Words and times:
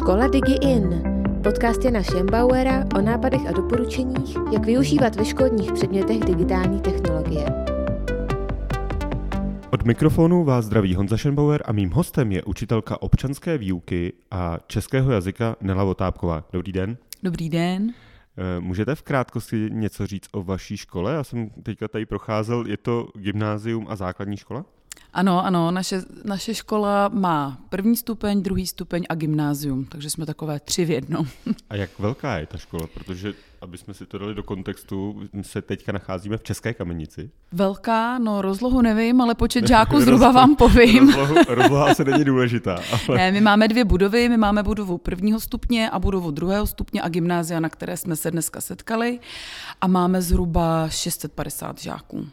Škola 0.00 0.28
DigiIn. 0.28 1.02
Podcast 1.42 1.84
Jana 1.84 2.02
Schembauera 2.02 2.84
o 2.96 3.00
nápadech 3.00 3.46
a 3.48 3.52
doporučeních, 3.52 4.36
jak 4.52 4.64
využívat 4.64 5.16
ve 5.16 5.24
školních 5.24 5.72
předmětech 5.72 6.20
digitální 6.20 6.80
technologie. 6.80 7.46
Od 9.70 9.84
mikrofonu 9.84 10.44
vás 10.44 10.64
zdraví 10.64 10.94
Honza 10.94 11.16
Schembauer 11.16 11.62
a 11.64 11.72
mým 11.72 11.90
hostem 11.90 12.32
je 12.32 12.42
učitelka 12.42 13.02
občanské 13.02 13.58
výuky 13.58 14.12
a 14.30 14.58
českého 14.66 15.12
jazyka 15.12 15.56
Nela 15.60 15.84
Votápková. 15.84 16.44
Dobrý 16.52 16.72
den. 16.72 16.96
Dobrý 17.22 17.48
den. 17.48 17.92
Eh, 18.36 18.60
můžete 18.60 18.94
v 18.94 19.02
krátkosti 19.02 19.68
něco 19.72 20.06
říct 20.06 20.28
o 20.32 20.42
vaší 20.42 20.76
škole? 20.76 21.12
Já 21.12 21.24
jsem 21.24 21.50
teďka 21.62 21.88
tady 21.88 22.06
procházel, 22.06 22.66
je 22.66 22.76
to 22.76 23.08
gymnázium 23.14 23.86
a 23.88 23.96
základní 23.96 24.36
škola? 24.36 24.64
Ano, 25.12 25.44
ano, 25.44 25.70
naše, 25.70 26.02
naše 26.24 26.54
škola 26.54 27.08
má 27.08 27.58
první 27.68 27.96
stupeň, 27.96 28.42
druhý 28.42 28.66
stupeň 28.66 29.04
a 29.08 29.14
gymnázium, 29.14 29.84
takže 29.84 30.10
jsme 30.10 30.26
takové 30.26 30.60
tři 30.60 30.84
v 30.84 30.90
jednom. 30.90 31.26
A 31.70 31.76
jak 31.76 31.98
velká 31.98 32.38
je 32.38 32.46
ta 32.46 32.58
škola? 32.58 32.86
Protože, 32.94 33.32
aby 33.60 33.78
jsme 33.78 33.94
si 33.94 34.06
to 34.06 34.18
dali 34.18 34.34
do 34.34 34.42
kontextu, 34.42 35.22
se 35.42 35.62
teďka 35.62 35.92
nacházíme 35.92 36.36
v 36.36 36.42
České 36.42 36.74
kamenici. 36.74 37.30
Velká, 37.52 38.18
no 38.18 38.42
rozlohu 38.42 38.82
nevím, 38.82 39.20
ale 39.20 39.34
počet 39.34 39.68
žáků 39.68 40.00
zhruba 40.00 40.32
vám 40.32 40.56
povím. 40.56 41.08
Rozlohu, 41.08 41.34
rozloha 41.48 41.94
se 41.94 42.04
není 42.04 42.24
důležitá. 42.24 42.78
Ale... 43.08 43.18
Ne, 43.18 43.32
my 43.32 43.40
máme 43.40 43.68
dvě 43.68 43.84
budovy, 43.84 44.28
my 44.28 44.36
máme 44.36 44.62
budovu 44.62 44.98
prvního 44.98 45.40
stupně 45.40 45.90
a 45.90 45.98
budovu 45.98 46.30
druhého 46.30 46.66
stupně 46.66 47.02
a 47.02 47.08
gymnázia, 47.08 47.60
na 47.60 47.68
které 47.68 47.96
jsme 47.96 48.16
se 48.16 48.30
dneska 48.30 48.60
setkali 48.60 49.20
a 49.80 49.86
máme 49.86 50.22
zhruba 50.22 50.88
650 50.88 51.80
žáků. 51.80 52.26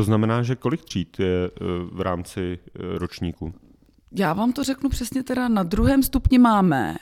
To 0.00 0.04
znamená, 0.04 0.42
že 0.42 0.56
kolik 0.56 0.84
tříd 0.84 1.20
je 1.20 1.46
eh, 1.46 1.64
v 1.92 2.00
rámci 2.00 2.58
eh, 2.58 2.98
ročníku? 2.98 3.54
Já 4.12 4.32
vám 4.32 4.52
to 4.52 4.64
řeknu 4.64 4.90
přesně 4.90 5.22
teda. 5.22 5.48
Na 5.48 5.62
druhém 5.62 6.02
stupni 6.02 6.38
máme 6.38 6.96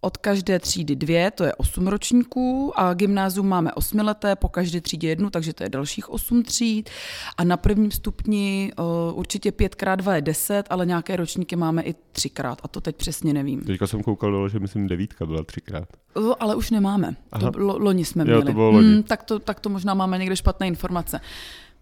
od 0.00 0.16
každé 0.16 0.58
třídy 0.58 0.96
dvě, 0.96 1.30
to 1.30 1.44
je 1.44 1.54
osm 1.54 1.88
ročníků 1.88 2.72
a 2.76 2.94
gymnázium 2.94 3.48
máme 3.48 3.72
osmileté, 3.72 4.36
po 4.36 4.48
každé 4.48 4.80
třídě 4.80 5.08
jednu, 5.08 5.30
takže 5.30 5.52
to 5.52 5.62
je 5.62 5.68
dalších 5.68 6.10
osm 6.10 6.42
tříd. 6.42 6.90
A 7.36 7.44
na 7.44 7.56
prvním 7.56 7.90
stupni 7.90 8.72
uh, 8.78 9.18
určitě 9.18 9.52
pětkrát 9.52 9.98
dva 9.98 10.14
je 10.14 10.22
deset, 10.22 10.66
ale 10.70 10.86
nějaké 10.86 11.16
ročníky 11.16 11.56
máme 11.56 11.82
i 11.82 11.94
třikrát 12.12 12.58
a 12.62 12.68
to 12.68 12.80
teď 12.80 12.96
přesně 12.96 13.32
nevím. 13.32 13.60
Teďka 13.60 13.86
jsem 13.86 14.02
koukal, 14.02 14.48
že 14.48 14.58
myslím 14.58 14.86
devítka 14.86 15.26
byla 15.26 15.44
třikrát. 15.44 15.88
Uh, 16.16 16.32
ale 16.40 16.54
už 16.54 16.70
nemáme. 16.70 17.16
To, 17.40 17.50
lo, 17.54 17.78
loni 17.78 18.04
jsme 18.04 18.24
měli. 18.24 18.40
Jo, 18.40 18.46
to 18.46 18.52
bylo 18.52 18.70
loni. 18.70 18.92
Hmm, 18.92 19.02
tak, 19.02 19.22
to, 19.22 19.38
tak 19.38 19.60
to 19.60 19.68
možná 19.68 19.94
máme 19.94 20.18
někde 20.18 20.36
špatné 20.36 20.66
informace. 20.66 21.20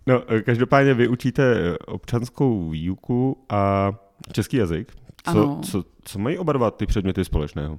No, 0.09 0.23
každopádně 0.45 0.95
vy 0.95 1.09
učíte 1.09 1.77
občanskou 1.87 2.69
výuku 2.69 3.45
a 3.49 3.93
český 4.33 4.57
jazyk. 4.57 4.93
Co, 5.33 5.59
co, 5.63 5.85
co 6.05 6.19
mají 6.19 6.39
oba 6.39 6.53
dva 6.53 6.71
ty 6.71 6.87
předměty 6.87 7.25
společného? 7.25 7.79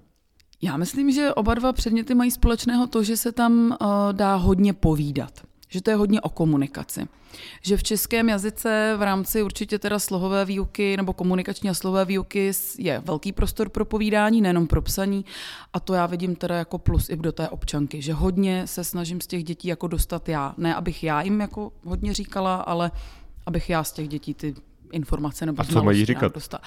Já 0.61 0.77
myslím, 0.77 1.11
že 1.11 1.33
oba 1.33 1.53
dva 1.53 1.73
předměty 1.73 2.15
mají 2.15 2.31
společného 2.31 2.87
to, 2.87 3.03
že 3.03 3.17
se 3.17 3.31
tam 3.31 3.77
uh, 3.81 3.87
dá 4.11 4.35
hodně 4.35 4.73
povídat 4.73 5.31
že 5.69 5.81
to 5.81 5.89
je 5.89 5.95
hodně 5.95 6.21
o 6.21 6.29
komunikaci. 6.29 7.07
Že 7.61 7.77
v 7.77 7.83
českém 7.83 8.29
jazyce 8.29 8.95
v 8.97 9.01
rámci 9.01 9.43
určitě 9.43 9.79
teda 9.79 9.99
slohové 9.99 10.45
výuky 10.45 10.97
nebo 10.97 11.13
komunikační 11.13 11.69
a 11.69 11.73
slohové 11.73 12.05
výuky 12.05 12.51
je 12.77 13.01
velký 13.05 13.31
prostor 13.31 13.69
pro 13.69 13.85
povídání, 13.85 14.41
nejenom 14.41 14.67
pro 14.67 14.81
psaní 14.81 15.25
a 15.73 15.79
to 15.79 15.93
já 15.93 16.05
vidím 16.05 16.35
teda 16.35 16.57
jako 16.57 16.77
plus 16.77 17.09
i 17.09 17.15
do 17.15 17.31
té 17.31 17.49
občanky, 17.49 18.01
že 18.01 18.13
hodně 18.13 18.67
se 18.67 18.83
snažím 18.83 19.21
z 19.21 19.27
těch 19.27 19.43
dětí 19.43 19.67
jako 19.67 19.87
dostat 19.87 20.29
já. 20.29 20.53
Ne, 20.57 20.75
abych 20.75 21.03
já 21.03 21.21
jim 21.21 21.41
jako 21.41 21.71
hodně 21.83 22.13
říkala, 22.13 22.55
ale 22.55 22.91
abych 23.45 23.69
já 23.69 23.83
z 23.83 23.91
těch 23.91 24.07
dětí 24.07 24.33
ty 24.33 24.55
informace 24.91 25.45
nebo 25.45 25.61
A 25.61 25.65
co 25.65 25.83
mají 25.83 26.05
říkat? 26.05 26.33
Dostala. 26.33 26.61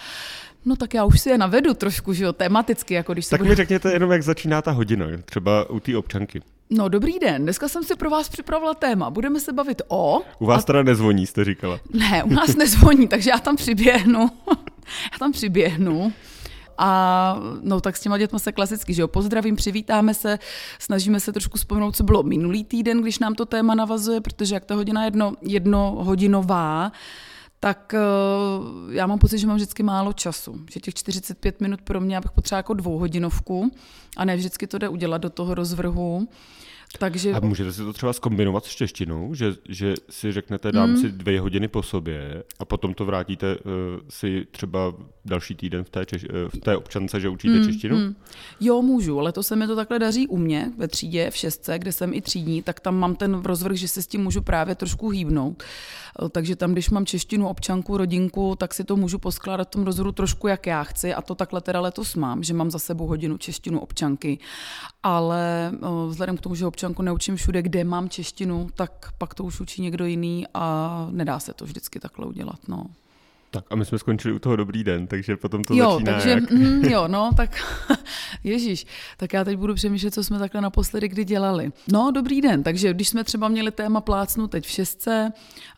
No 0.65 0.77
tak 0.77 0.95
já 0.95 1.05
už 1.05 1.21
si 1.21 1.31
je 1.31 1.39
navedu 1.39 1.75
trošku, 1.75 2.13
že 2.13 2.25
jo, 2.25 2.33
tematicky, 2.33 2.95
jako 2.95 3.13
když 3.13 3.25
se 3.25 3.31
Tak 3.31 3.41
bude... 3.41 3.51
mi 3.51 3.57
řekněte 3.57 3.93
jenom, 3.93 4.13
jak 4.13 4.23
začíná 4.23 4.63
ta 4.63 4.71
hodina, 4.71 5.07
třeba 5.25 5.71
u 5.71 5.81
té 5.81 5.97
občanky. 5.97 6.43
No 6.71 6.89
dobrý 6.89 7.19
den, 7.19 7.43
dneska 7.43 7.69
jsem 7.69 7.85
si 7.85 7.97
pro 7.97 8.11
vás 8.11 8.29
připravila 8.29 8.75
téma. 8.75 9.11
Budeme 9.11 9.41
se 9.41 9.53
bavit 9.53 9.83
o... 9.89 10.21
U 10.39 10.47
vás 10.47 10.63
a... 10.63 10.67
teda 10.67 10.83
nezvoní, 10.83 11.27
jste 11.27 11.45
říkala. 11.45 11.81
Ne, 11.93 12.25
u 12.25 12.31
nás 12.31 12.57
nezvoní, 12.57 13.09
takže 13.09 13.31
já 13.31 13.39
tam 13.39 13.57
přiběhnu. 13.57 14.31
já 15.13 15.19
tam 15.19 15.33
přiběhnu. 15.33 16.13
A 16.79 17.41
no 17.63 17.81
tak 17.81 17.97
s 17.97 18.01
těma 18.01 18.19
dětmi 18.19 18.41
se 18.41 18.53
klasicky, 18.53 18.95
že 18.95 19.03
jo, 19.03 19.09
pozdravím, 19.09 19.57
přivítáme 19.57 20.15
se, 20.15 20.39
snažíme 20.79 21.21
se 21.21 21.33
trošku 21.33 21.59
vzpomenout, 21.59 21.97
co 21.97 22.05
bylo 22.05 22.23
minulý 22.23 22.65
týden, 22.65 23.03
když 23.03 23.19
nám 23.19 23.35
to 23.35 23.47
téma 23.47 23.75
navazuje, 23.75 24.21
protože 24.21 24.55
jak 24.55 24.65
ta 24.65 24.75
hodina 24.75 25.05
jedno, 25.05 25.33
jednohodinová, 25.43 26.93
tak 27.65 27.95
uh, 27.95 28.95
já 28.95 29.07
mám 29.07 29.19
pocit, 29.19 29.39
že 29.39 29.47
mám 29.47 29.57
vždycky 29.57 29.83
málo 29.83 30.13
času. 30.13 30.61
Že 30.71 30.81
těch 30.81 30.95
45 30.95 31.61
minut 31.61 31.83
pro 31.83 32.01
mě, 32.01 32.17
abych 32.17 32.31
potřebovala 32.31 32.59
jako 32.59 32.75
dvouhodinovku 32.75 33.71
a 34.17 34.25
ne 34.25 34.37
vždycky 34.37 34.67
to 34.67 34.79
jde 34.79 34.89
udělat 34.89 35.19
do 35.19 35.31
toho 35.31 35.55
rozvrhu. 35.55 36.29
Takže... 36.99 37.33
A 37.33 37.41
můžete 37.41 37.73
si 37.73 37.83
to 37.83 37.93
třeba 37.93 38.13
skombinovat 38.13 38.65
s 38.65 38.75
češtinou, 38.75 39.35
že, 39.35 39.55
že 39.69 39.95
si 40.11 40.33
řeknete, 40.33 40.73
dám 40.73 40.91
mm. 40.91 40.97
si 40.97 41.09
dvě 41.09 41.41
hodiny 41.41 41.69
po 41.69 41.83
sobě 41.83 42.43
a 42.59 42.65
potom 42.65 42.95
to 42.95 43.05
vrátíte 43.05 43.57
uh, 43.57 43.63
si 44.09 44.47
třeba 44.51 44.95
další 45.25 45.55
týden 45.55 45.85
v 45.85 45.91
té, 45.91 46.07
češ, 46.07 46.25
uh, 46.25 46.31
v 46.49 46.59
té 46.59 46.77
občance, 46.77 47.21
že 47.21 47.29
učíte 47.29 47.55
mm, 47.55 47.65
češtinu? 47.65 47.97
Mm. 47.97 48.17
Jo, 48.61 48.83
můžu, 48.83 49.19
ale 49.19 49.33
to 49.33 49.43
se 49.43 49.57
mi 49.57 49.67
to 49.67 49.77
takhle 49.77 49.99
daří 49.99 50.29
u 50.29 50.37
mě 50.37 50.73
ve 50.79 50.89
třídě, 50.89 51.31
v 51.31 51.37
šestce, 51.37 51.79
kde 51.79 51.93
jsem 51.93 52.15
i 52.15 52.21
třídní, 52.21 52.63
tak 52.63 52.81
tam 52.81 52.97
mám 52.97 53.17
ten 53.17 53.35
rozvrh, 53.35 53.77
že 53.77 53.89
se 53.89 54.03
s 54.03 54.07
tím 54.07 54.23
můžu 54.23 54.43
právě 54.43 54.75
trošku 54.75 55.09
hýbnout. 55.09 55.63
Uh, 56.23 56.29
takže 56.29 56.57
tam, 56.57 56.73
když 56.73 56.91
mám 56.91 57.07
češtinu, 57.07 57.49
občanku, 57.49 57.97
rodinku, 57.97 58.57
tak 58.59 58.75
si 58.75 58.85
to 58.85 58.97
můžu 58.97 59.19
poskládat 59.19 59.69
v 59.69 59.71
tom 59.71 59.85
rozvrhu 59.85 60.13
trošku, 60.13 60.49
jak 60.49 60.67
já 60.67 60.85
chci 60.85 61.15
a 61.15 61.23
to 61.23 61.35
takhle 61.35 61.61
teda 61.61 61.81
letos 61.81 62.15
mám, 62.15 62.43
že 62.43 62.55
mám 62.55 62.71
za 62.71 62.79
sebou 62.79 63.07
hodinu 63.07 63.39
češtinu, 63.39 63.81
občanky. 63.81 64.39
Ale 65.03 65.73
uh, 65.81 66.11
vzhledem 66.11 66.37
k 66.37 66.41
tomu, 66.41 66.55
že 66.55 66.67
občanky 66.67 66.82
občanku 66.83 67.03
neučím 67.03 67.37
všude, 67.37 67.63
kde 67.63 67.85
mám 67.85 68.09
češtinu, 68.09 68.69
tak 68.75 69.13
pak 69.19 69.35
to 69.35 69.45
už 69.45 69.61
učí 69.61 69.83
někdo 69.83 70.05
jiný 70.07 70.47
a 70.55 71.07
nedá 71.11 71.41
se 71.41 71.53
to 71.53 71.65
vždycky 71.65 72.01
takhle 72.01 72.27
udělat. 72.27 72.69
No. 72.69 72.87
Tak 73.55 73.65
a 73.71 73.77
my 73.77 73.85
jsme 73.85 73.99
skončili 73.99 74.35
u 74.35 74.39
toho 74.39 74.57
dobrý 74.57 74.85
den, 74.85 75.07
takže 75.07 75.37
potom 75.37 75.65
to 75.65 75.75
jo, 75.75 75.91
začíná 75.93 76.13
takže, 76.13 76.31
jak... 76.31 76.51
mm, 76.51 76.85
jo, 76.91 77.09
no, 77.09 77.31
tak 77.37 77.51
ježíš, 78.45 78.87
tak 79.17 79.33
já 79.33 79.45
teď 79.45 79.57
budu 79.57 79.75
přemýšlet, 79.75 80.15
co 80.15 80.25
jsme 80.25 80.39
takhle 80.39 80.61
naposledy 80.61 81.09
kdy 81.09 81.25
dělali. 81.25 81.73
No, 81.93 82.11
dobrý 82.11 82.41
den, 82.41 82.63
takže 82.63 82.95
když 82.95 83.09
jsme 83.09 83.25
třeba 83.25 83.49
měli 83.49 83.71
téma 83.71 84.01
plácnu 84.01 84.49
teď 84.49 84.67
v 84.67 84.71
šestce, 84.71 85.33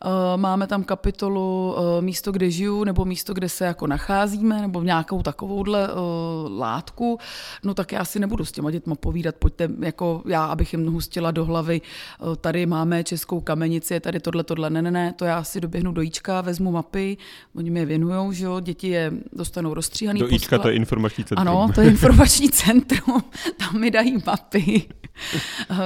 uh, 0.05 0.11
máme 0.35 0.67
tam 0.67 0.83
kapitolu 0.83 1.75
uh, 1.77 2.03
místo, 2.03 2.31
kde 2.31 2.51
žiju, 2.51 2.83
nebo 2.83 3.05
místo, 3.05 3.33
kde 3.33 3.49
se 3.49 3.65
jako 3.65 3.87
nacházíme, 3.87 4.61
nebo 4.61 4.83
nějakou 4.83 5.21
takovouhle 5.21 5.89
uh, 5.93 5.97
látku, 6.59 7.17
no 7.63 7.73
tak 7.73 7.91
já 7.91 8.05
si 8.05 8.19
nebudu 8.19 8.45
s 8.45 8.51
těma 8.51 8.71
dětma 8.71 8.95
povídat, 8.95 9.35
pojďte, 9.35 9.69
jako 9.79 10.21
já, 10.25 10.45
abych 10.45 10.73
jim 10.73 10.87
hustila 10.87 11.31
do 11.31 11.45
hlavy, 11.45 11.81
uh, 12.21 12.35
tady 12.35 12.65
máme 12.65 13.03
českou 13.03 13.41
kamenici, 13.41 13.99
tady 13.99 14.19
tohle, 14.19 14.43
tohle, 14.43 14.69
ne, 14.69 14.81
ne, 14.81 14.91
ne, 14.91 15.13
to 15.13 15.25
já 15.25 15.43
si 15.43 15.61
doběhnu 15.61 15.91
do 15.91 16.01
jíčka, 16.01 16.41
vezmu 16.41 16.71
mapy, 16.71 17.17
oni 17.65 17.71
mi 17.71 17.79
je 17.79 17.85
věnujou, 17.85 18.31
že 18.31 18.45
jo, 18.45 18.59
děti 18.59 18.87
je 18.87 19.11
dostanou 19.33 19.73
rozstříhaný. 19.73 20.19
Do 20.19 20.33
Ička 20.33 20.57
to 20.57 20.69
je 20.69 20.75
informační 20.75 21.23
centrum. 21.23 21.47
Ano, 21.47 21.67
to 21.75 21.81
je 21.81 21.89
informační 21.95 22.49
centrum, 22.49 23.23
tam 23.57 23.79
mi 23.79 23.91
dají 23.91 24.17
mapy. 24.25 24.81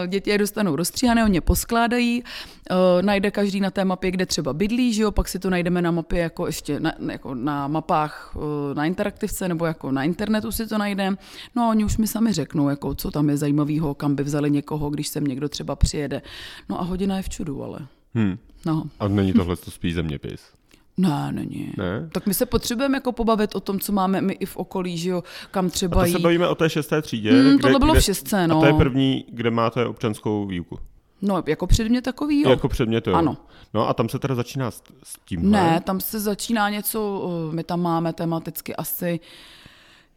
děti 0.08 0.30
je 0.30 0.38
dostanou 0.38 0.76
rozstříhané, 0.76 1.24
oni 1.26 1.38
je 1.38 1.42
poskládají, 1.42 2.24
uh, 2.24 3.02
najde 3.02 3.32
každý 3.32 3.60
na 3.60 3.72
té 3.72 3.86
mapě, 3.86 4.12
kde 4.12 4.26
třeba 4.26 4.54
bydlí, 4.54 4.94
že 4.94 5.02
jo, 5.02 5.12
pak 5.12 5.28
si 5.28 5.40
to 5.40 5.50
najdeme 5.50 5.82
na 5.82 5.92
mapě 5.92 6.20
jako 6.20 6.48
ještě 6.48 6.80
na, 6.80 6.94
jako 7.12 7.36
na 7.36 7.68
mapách 7.68 8.34
uh, 8.36 8.44
na 8.74 8.86
interaktivce 8.86 9.48
nebo 9.48 9.66
jako 9.66 9.92
na 9.92 10.04
internetu 10.04 10.52
si 10.52 10.68
to 10.68 10.78
najdeme. 10.78 11.18
No 11.56 11.64
a 11.64 11.70
oni 11.70 11.86
už 11.86 11.98
mi 11.98 12.08
sami 12.08 12.34
řeknou, 12.34 12.70
jako 12.70 12.96
co 12.96 13.12
tam 13.12 13.30
je 13.30 13.38
zajímavého, 13.38 13.94
kam 13.94 14.16
by 14.16 14.24
vzali 14.24 14.52
někoho, 14.52 14.90
když 14.90 15.08
sem 15.08 15.24
někdo 15.24 15.50
třeba 15.50 15.76
přijede. 15.76 16.22
No 16.70 16.82
a 16.82 16.84
hodina 16.84 17.18
je 17.18 17.24
v 17.24 17.30
čudu, 17.30 17.64
ale. 17.64 17.80
Hmm. 18.14 18.38
No. 18.66 18.84
A 19.00 19.08
není 19.08 19.34
tohle 19.34 19.56
to 19.56 19.72
spíš 19.72 19.94
zeměpis? 19.94 20.59
Ne, 21.00 21.32
není. 21.32 21.74
Ne? 21.78 22.10
Tak 22.12 22.28
my 22.28 22.34
se 22.34 22.46
potřebujeme 22.46 22.98
jako 22.98 23.12
pobavit 23.12 23.56
o 23.56 23.60
tom, 23.60 23.80
co 23.80 23.92
máme 23.92 24.22
my 24.22 24.34
i 24.34 24.46
v 24.46 24.58
okolí, 24.58 24.98
že 24.98 25.10
jo, 25.10 25.24
kam 25.52 25.70
třeba 25.70 25.98
a 25.98 26.04
to 26.04 26.06
jí... 26.06 26.12
se 26.12 26.20
bavíme 26.20 26.48
o 26.48 26.56
té 26.56 26.70
šesté 26.70 27.02
třídě. 27.02 27.32
Hmm, 27.32 27.54
kde, 27.54 27.62
tohle 27.62 27.80
bylo 27.80 27.94
kde, 27.94 28.02
v 28.02 28.04
šestce, 28.04 28.48
no. 28.48 28.58
A 28.58 28.60
to 28.60 28.66
je 28.66 28.74
první, 28.74 29.26
kde 29.30 29.52
máte 29.52 29.86
občanskou 29.86 30.46
výuku. 30.46 30.80
No, 31.22 31.44
jako 31.48 31.68
předmět 31.68 32.02
takový, 32.02 32.42
jo. 32.42 32.50
Jako 32.50 32.70
předmět, 32.70 33.08
jo. 33.08 33.14
Ano. 33.14 33.38
No 33.74 33.90
a 33.90 33.94
tam 33.94 34.10
se 34.10 34.20
teda 34.20 34.36
začíná 34.36 34.72
s, 34.72 34.84
s 35.04 35.16
tím. 35.26 35.52
Ne, 35.52 35.82
tam 35.84 36.00
se 36.00 36.20
začíná 36.20 36.70
něco, 36.70 37.30
my 37.52 37.64
tam 37.64 37.82
máme 37.82 38.14
tematicky 38.14 38.76
asi 38.76 39.20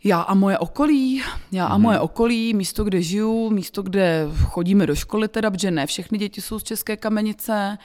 já 0.05 0.21
a 0.21 0.35
moje 0.35 0.59
okolí, 0.59 1.23
já 1.53 1.67
a 1.67 1.75
mhm. 1.75 1.83
moje 1.83 2.01
okolí, 2.01 2.55
místo, 2.55 2.85
kde 2.85 3.03
žiju, 3.03 3.51
místo, 3.51 3.83
kde 3.83 4.29
chodíme 4.45 4.87
do 4.87 4.95
školy 4.95 5.29
teda, 5.29 5.51
protože 5.51 5.71
ne 5.71 5.87
všechny 5.87 6.19
děti 6.19 6.41
jsou 6.41 6.59
z 6.59 6.63
České 6.63 6.97
kamenice, 6.97 7.79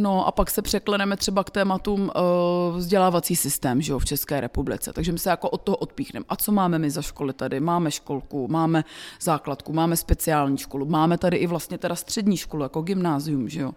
No 0.00 0.26
a 0.26 0.32
pak 0.32 0.50
se 0.50 0.62
překleneme 0.62 1.16
třeba 1.16 1.44
k 1.44 1.50
tématům 1.50 2.00
uh, 2.00 2.76
vzdělávací 2.76 3.36
systém 3.36 3.82
že 3.82 3.92
jo, 3.92 3.98
v 3.98 4.04
České 4.04 4.40
republice. 4.40 4.92
Takže 4.92 5.12
my 5.12 5.18
se 5.18 5.30
jako 5.30 5.50
od 5.50 5.62
toho 5.62 5.76
odpíchneme. 5.76 6.26
A 6.28 6.36
co 6.36 6.52
máme 6.52 6.78
my 6.78 6.90
za 6.90 7.02
školy 7.02 7.32
tady? 7.32 7.60
Máme 7.60 7.90
školku, 7.90 8.48
máme 8.48 8.84
základku, 9.20 9.72
máme 9.72 9.96
speciální 9.96 10.58
školu, 10.58 10.86
máme 10.86 11.18
tady 11.18 11.36
i 11.36 11.46
vlastně 11.46 11.78
teda 11.78 11.94
střední 11.94 12.36
školu, 12.36 12.62
jako 12.62 12.82
gymnázium, 12.82 13.48
že 13.48 13.60
jo. 13.60 13.68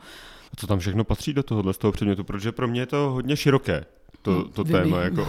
A 0.54 0.56
co 0.58 0.68
tam 0.68 0.80
všechno 0.80 1.04
patří 1.04 1.34
do 1.34 1.44
tohohle 1.44 1.74
z 1.74 1.78
toho 1.78 1.92
předmětu? 1.92 2.24
Protože 2.24 2.52
pro 2.52 2.68
mě 2.68 2.82
je 2.82 2.86
to 2.86 2.98
hodně 2.98 3.38
široké. 3.38 3.86
To, 4.22 4.48
to 4.48 4.64
téma. 4.64 5.02
Jako, 5.02 5.28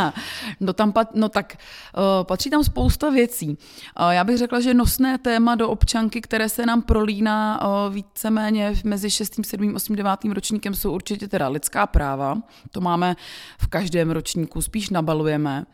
no, 0.60 0.72
tam 0.72 0.92
pat, 0.92 1.14
no 1.14 1.28
tak 1.28 1.56
uh, 1.96 2.24
patří 2.24 2.50
tam 2.50 2.64
spousta 2.64 3.10
věcí. 3.10 3.48
Uh, 3.48 4.10
já 4.10 4.24
bych 4.24 4.38
řekla, 4.38 4.60
že 4.60 4.74
nosné 4.74 5.18
téma 5.18 5.54
do 5.54 5.68
občanky, 5.68 6.20
které 6.20 6.48
se 6.48 6.66
nám 6.66 6.82
prolíná 6.82 7.60
uh, 7.62 7.94
víceméně 7.94 8.74
mezi 8.84 9.10
6., 9.10 9.34
7., 9.42 9.74
8., 9.74 9.96
9. 9.96 10.12
ročníkem, 10.24 10.74
jsou 10.74 10.92
určitě 10.92 11.28
teda 11.28 11.48
lidská 11.48 11.86
práva. 11.86 12.38
To 12.70 12.80
máme 12.80 13.16
v 13.58 13.66
každém 13.66 14.10
ročníku, 14.10 14.62
spíš 14.62 14.90
nabalujeme. 14.90 15.64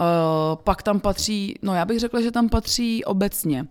Uh, 0.00 0.06
pak 0.64 0.82
tam 0.82 1.00
patří, 1.00 1.54
no 1.62 1.74
já 1.74 1.84
bych 1.84 2.00
řekla, 2.00 2.20
že 2.20 2.30
tam 2.30 2.48
patří 2.48 3.04
obecně 3.04 3.66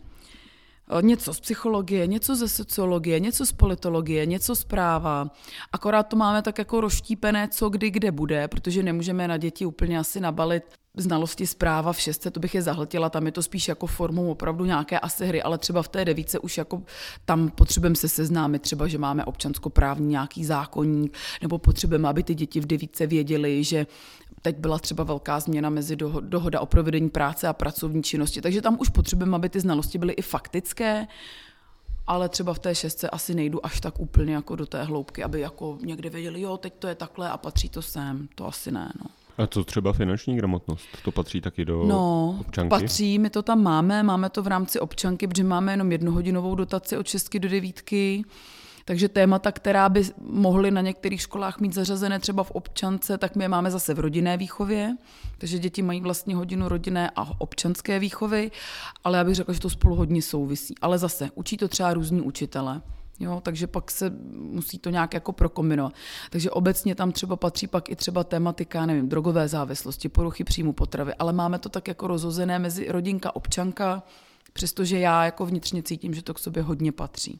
něco 1.01 1.33
z 1.33 1.39
psychologie, 1.39 2.07
něco 2.07 2.36
ze 2.36 2.47
sociologie, 2.47 3.19
něco 3.19 3.45
z 3.45 3.51
politologie, 3.51 4.25
něco 4.25 4.56
z 4.56 4.63
práva. 4.63 5.31
Akorát 5.71 6.03
to 6.03 6.15
máme 6.15 6.41
tak 6.41 6.57
jako 6.57 6.81
roštípené, 6.81 7.47
co 7.47 7.69
kdy 7.69 7.91
kde 7.91 8.12
bude, 8.12 8.47
protože 8.47 8.83
nemůžeme 8.83 9.27
na 9.27 9.38
děti 9.38 9.65
úplně 9.65 10.00
asi 10.00 10.19
nabalit 10.19 10.63
znalosti 10.97 11.47
zpráva 11.47 11.94
v 11.94 12.00
šestce, 12.00 12.31
to 12.31 12.39
bych 12.39 12.56
je 12.56 12.62
zahltila, 12.62 13.09
tam 13.09 13.25
je 13.25 13.31
to 13.31 13.44
spíš 13.44 13.68
jako 13.68 13.88
formou 13.88 14.31
opravdu 14.31 14.65
nějaké 14.65 15.00
asi 15.00 15.25
hry, 15.25 15.41
ale 15.41 15.57
třeba 15.57 15.83
v 15.83 15.88
té 15.88 16.06
devíce 16.06 16.39
už 16.39 16.57
jako 16.57 16.83
tam 17.25 17.50
potřebujeme 17.50 17.95
se 17.95 18.09
seznámit, 18.09 18.62
třeba, 18.62 18.88
že 18.88 18.97
máme 18.97 19.25
občanskoprávní 19.25 20.07
nějaký 20.07 20.45
zákonník, 20.45 21.18
nebo 21.42 21.57
potřebujeme, 21.57 22.09
aby 22.09 22.24
ty 22.24 22.35
děti 22.35 22.59
v 22.59 22.65
devíce 22.65 23.07
věděli, 23.07 23.63
že 23.63 23.88
teď 24.41 24.57
byla 24.57 24.80
třeba 24.80 25.03
velká 25.03 25.39
změna 25.39 25.69
mezi 25.69 25.95
dohoda 26.19 26.59
o 26.59 26.65
provedení 26.65 27.09
práce 27.09 27.47
a 27.47 27.53
pracovní 27.53 28.03
činnosti, 28.03 28.41
takže 28.41 28.62
tam 28.62 28.77
už 28.80 28.89
potřebujeme, 28.89 29.36
aby 29.36 29.50
ty 29.50 29.59
znalosti 29.59 29.97
byly 29.97 30.13
i 30.13 30.21
faktické, 30.21 31.07
ale 32.07 32.30
třeba 32.30 32.53
v 32.53 32.59
té 32.59 32.75
šestce 32.75 33.09
asi 33.09 33.36
nejdu 33.36 33.65
až 33.65 33.81
tak 33.81 34.00
úplně 34.00 34.33
jako 34.33 34.56
do 34.56 34.65
té 34.65 34.83
hloubky, 34.83 35.24
aby 35.24 35.39
jako 35.39 35.77
někde 35.81 36.09
věděli, 36.09 36.41
jo, 36.41 36.57
teď 36.57 36.74
to 36.80 36.88
je 36.88 36.95
takhle 36.95 37.30
a 37.30 37.38
patří 37.38 37.69
to 37.69 37.81
sem, 37.81 38.27
to 38.36 38.47
asi 38.47 38.71
ne, 38.71 38.91
no. 39.03 39.06
A 39.44 39.47
co 39.47 39.63
třeba 39.63 39.94
finanční 39.94 40.38
gramotnost? 40.38 40.88
To 41.03 41.12
patří 41.12 41.42
taky 41.42 41.65
do 41.65 41.85
no, 41.85 42.38
občanky? 42.39 42.69
patří, 42.69 43.19
my 43.19 43.30
to 43.30 43.42
tam 43.42 43.63
máme, 43.63 44.03
máme 44.03 44.30
to 44.30 44.44
v 44.44 44.47
rámci 44.47 44.80
občanky, 44.80 45.27
protože 45.27 45.44
máme 45.44 45.74
jenom 45.74 45.92
jednohodinovou 45.92 46.56
dotaci 46.56 46.97
od 46.97 47.07
šestky 47.07 47.39
do 47.39 47.50
devítky, 47.50 48.24
takže 48.89 49.09
témata, 49.09 49.51
která 49.51 49.89
by 49.89 50.03
mohly 50.21 50.71
na 50.71 50.81
některých 50.81 51.21
školách 51.21 51.59
mít 51.59 51.74
zařazené 51.74 52.19
třeba 52.19 52.44
v 52.44 52.51
občance, 52.51 53.18
tak 53.18 53.36
my 53.36 53.44
je 53.44 53.47
máme 53.47 53.71
zase 53.71 53.94
v 53.94 54.00
rodinné 54.00 54.38
výchově. 54.38 54.97
Takže 55.38 55.59
děti 55.59 55.81
mají 55.81 56.01
vlastně 56.01 56.36
hodinu 56.36 56.68
rodinné 56.68 57.12
a 57.15 57.41
občanské 57.41 58.00
výchovy, 58.00 58.51
ale 59.03 59.18
já 59.18 59.24
bych 59.24 59.36
řekla, 59.36 59.53
že 59.53 59.59
to 59.59 59.69
spolu 59.69 59.95
hodně 59.95 60.21
souvisí. 60.21 60.75
Ale 60.81 60.97
zase, 60.97 61.30
učí 61.36 61.57
to 61.57 61.68
třeba 61.68 61.94
různí 61.94 62.21
učitele. 62.21 62.81
Jo, 63.19 63.41
takže 63.44 63.68
pak 63.68 63.91
se 63.91 64.13
musí 64.33 64.80
to 64.80 64.89
nějak 64.89 65.13
jako 65.13 65.31
prokombinovat. 65.31 65.94
Takže 66.30 66.51
obecně 66.51 66.95
tam 66.95 67.12
třeba 67.12 67.35
patří 67.35 67.68
pak 67.68 67.89
i 67.89 67.95
třeba 67.95 68.24
tematika, 68.24 68.85
nevím, 68.85 69.09
drogové 69.09 69.47
závislosti, 69.47 70.09
poruchy 70.09 70.44
příjmu 70.44 70.74
potravy, 70.74 71.13
ale 71.19 71.33
máme 71.33 71.59
to 71.59 71.69
tak 71.69 71.88
jako 71.88 72.07
rozhozené 72.07 72.59
mezi 72.59 72.92
rodinka, 72.92 73.35
občanka, 73.35 74.03
přestože 74.53 75.00
já 75.00 75.25
jako 75.25 75.45
vnitřně 75.45 75.83
cítím, 75.83 76.13
že 76.13 76.21
to 76.21 76.33
k 76.33 76.39
sobě 76.39 76.63
hodně 76.63 76.92
patří. 76.92 77.39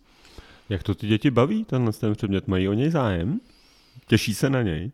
Jak 0.70 0.84
to 0.84 0.96
ty 0.96 1.08
děti 1.08 1.32
baví, 1.32 1.66
tenhle 1.66 1.94
ten 1.94 2.14
předmět? 2.14 2.48
Mají 2.48 2.70
o 2.70 2.74
něj 2.74 2.90
zájem? 2.90 3.40
Těší 4.08 4.34
se 4.34 4.50
na 4.50 4.62
něj? 4.62 4.92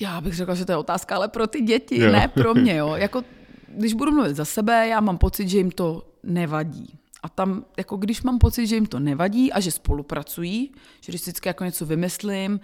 Já 0.00 0.20
bych 0.20 0.34
řekla, 0.34 0.54
že 0.54 0.64
to 0.64 0.72
je 0.72 0.76
otázka, 0.76 1.16
ale 1.16 1.28
pro 1.28 1.46
ty 1.46 1.60
děti, 1.60 2.00
jo. 2.00 2.12
ne 2.12 2.28
pro 2.34 2.54
mě. 2.54 2.76
Jo. 2.76 2.94
Jako, 2.94 3.22
když 3.68 3.94
budu 3.94 4.12
mluvit 4.12 4.36
za 4.36 4.44
sebe, 4.44 4.88
já 4.88 5.00
mám 5.00 5.18
pocit, 5.18 5.48
že 5.48 5.58
jim 5.58 5.70
to 5.70 6.06
nevadí. 6.22 6.98
A 7.22 7.28
tam, 7.28 7.64
jako 7.76 7.96
když 7.96 8.22
mám 8.22 8.38
pocit, 8.38 8.66
že 8.66 8.74
jim 8.74 8.86
to 8.86 9.00
nevadí 9.00 9.52
a 9.52 9.60
že 9.60 9.70
spolupracují, 9.70 10.70
že 11.00 11.12
když 11.12 11.22
vždycky 11.22 11.48
jako 11.48 11.64
něco 11.64 11.86
vymyslím, 11.86 12.60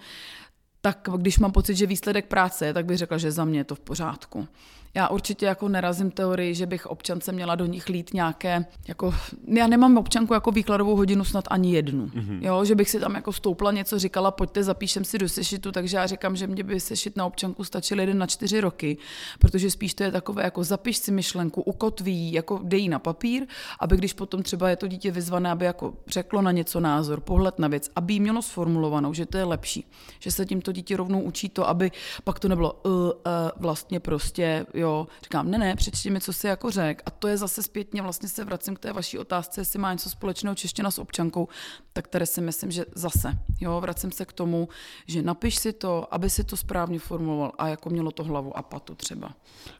tak 0.81 1.09
když 1.17 1.39
mám 1.39 1.51
pocit, 1.51 1.75
že 1.75 1.85
výsledek 1.85 2.25
práce 2.25 2.65
je, 2.65 2.73
tak 2.73 2.85
bych 2.85 2.97
řekla, 2.97 3.17
že 3.17 3.31
za 3.31 3.45
mě 3.45 3.59
je 3.59 3.63
to 3.63 3.75
v 3.75 3.79
pořádku. 3.79 4.47
Já 4.93 5.07
určitě 5.07 5.45
jako 5.45 5.69
nerazím 5.69 6.11
teorii, 6.11 6.55
že 6.55 6.65
bych 6.65 6.87
občance 6.87 7.31
měla 7.31 7.55
do 7.55 7.65
nich 7.65 7.89
lít 7.89 8.13
nějaké, 8.13 8.65
jako, 8.87 9.13
já 9.47 9.67
nemám 9.67 9.97
občanku 9.97 10.33
jako 10.33 10.51
výkladovou 10.51 10.95
hodinu 10.95 11.23
snad 11.23 11.45
ani 11.49 11.73
jednu, 11.73 12.07
mm-hmm. 12.07 12.39
jo, 12.41 12.65
že 12.65 12.75
bych 12.75 12.89
si 12.89 12.99
tam 12.99 13.15
jako 13.15 13.33
stoupla 13.33 13.71
něco, 13.71 13.99
říkala, 13.99 14.31
pojďte, 14.31 14.63
zapíšem 14.63 15.03
si 15.03 15.17
do 15.17 15.29
sešitu, 15.29 15.71
takže 15.71 15.97
já 15.97 16.07
říkám, 16.07 16.35
že 16.35 16.47
mě 16.47 16.63
by 16.63 16.79
sešit 16.79 17.17
na 17.17 17.25
občanku 17.25 17.63
stačil 17.63 17.99
jeden 17.99 18.17
na 18.17 18.27
čtyři 18.27 18.61
roky, 18.61 18.97
protože 19.39 19.71
spíš 19.71 19.93
to 19.93 20.03
je 20.03 20.11
takové, 20.11 20.43
jako 20.43 20.63
zapiš 20.63 20.97
si 20.97 21.11
myšlenku, 21.11 21.61
ukotví, 21.61 22.33
jako 22.33 22.59
dej 22.63 22.89
na 22.89 22.99
papír, 22.99 23.47
aby 23.79 23.97
když 23.97 24.13
potom 24.13 24.43
třeba 24.43 24.69
je 24.69 24.75
to 24.75 24.87
dítě 24.87 25.11
vyzvané, 25.11 25.51
aby 25.51 25.65
jako 25.65 25.93
řeklo 26.07 26.41
na 26.41 26.51
něco 26.51 26.79
názor, 26.79 27.19
pohled 27.19 27.59
na 27.59 27.67
věc, 27.67 27.89
aby 27.95 28.13
jí 28.13 28.19
mělo 28.19 28.41
sformulovanou, 28.41 29.13
že 29.13 29.25
to 29.25 29.37
je 29.37 29.43
lepší, 29.43 29.85
že 30.19 30.31
se 30.31 30.45
tím 30.45 30.61
to 30.61 30.71
dítě 30.71 30.97
rovnou 30.97 31.21
učí 31.21 31.49
to, 31.49 31.69
aby 31.69 31.91
pak 32.23 32.39
to 32.39 32.47
nebylo 32.47 32.73
uh, 32.73 32.91
uh, 32.91 33.11
vlastně 33.59 33.99
prostě 33.99 34.65
jo, 34.81 35.07
říkám, 35.23 35.51
ne, 35.51 35.57
ne, 35.57 35.75
přečti 35.75 36.09
mi, 36.09 36.21
co 36.21 36.33
si 36.33 36.47
jako 36.47 36.71
řek. 36.71 37.01
A 37.05 37.11
to 37.11 37.27
je 37.27 37.37
zase 37.37 37.63
zpětně, 37.63 38.01
vlastně 38.01 38.29
se 38.29 38.45
vracím 38.45 38.75
k 38.75 38.79
té 38.79 38.93
vaší 38.93 39.17
otázce, 39.17 39.61
jestli 39.61 39.79
má 39.79 39.93
něco 39.93 40.09
společného 40.09 40.55
čeština 40.55 40.91
s 40.91 40.99
občankou, 40.99 41.47
tak 41.93 42.07
tady 42.07 42.25
si 42.25 42.41
myslím, 42.41 42.71
že 42.71 42.85
zase, 42.95 43.37
jo, 43.59 43.81
vracím 43.81 44.11
se 44.11 44.25
k 44.25 44.33
tomu, 44.33 44.69
že 45.07 45.21
napiš 45.21 45.55
si 45.55 45.73
to, 45.73 46.13
aby 46.13 46.29
si 46.29 46.43
to 46.43 46.57
správně 46.57 46.99
formuloval 46.99 47.51
a 47.57 47.67
jako 47.67 47.89
mělo 47.89 48.11
to 48.11 48.23
hlavu 48.23 48.57
a 48.57 48.61
patu 48.61 48.95
třeba. 48.95 49.31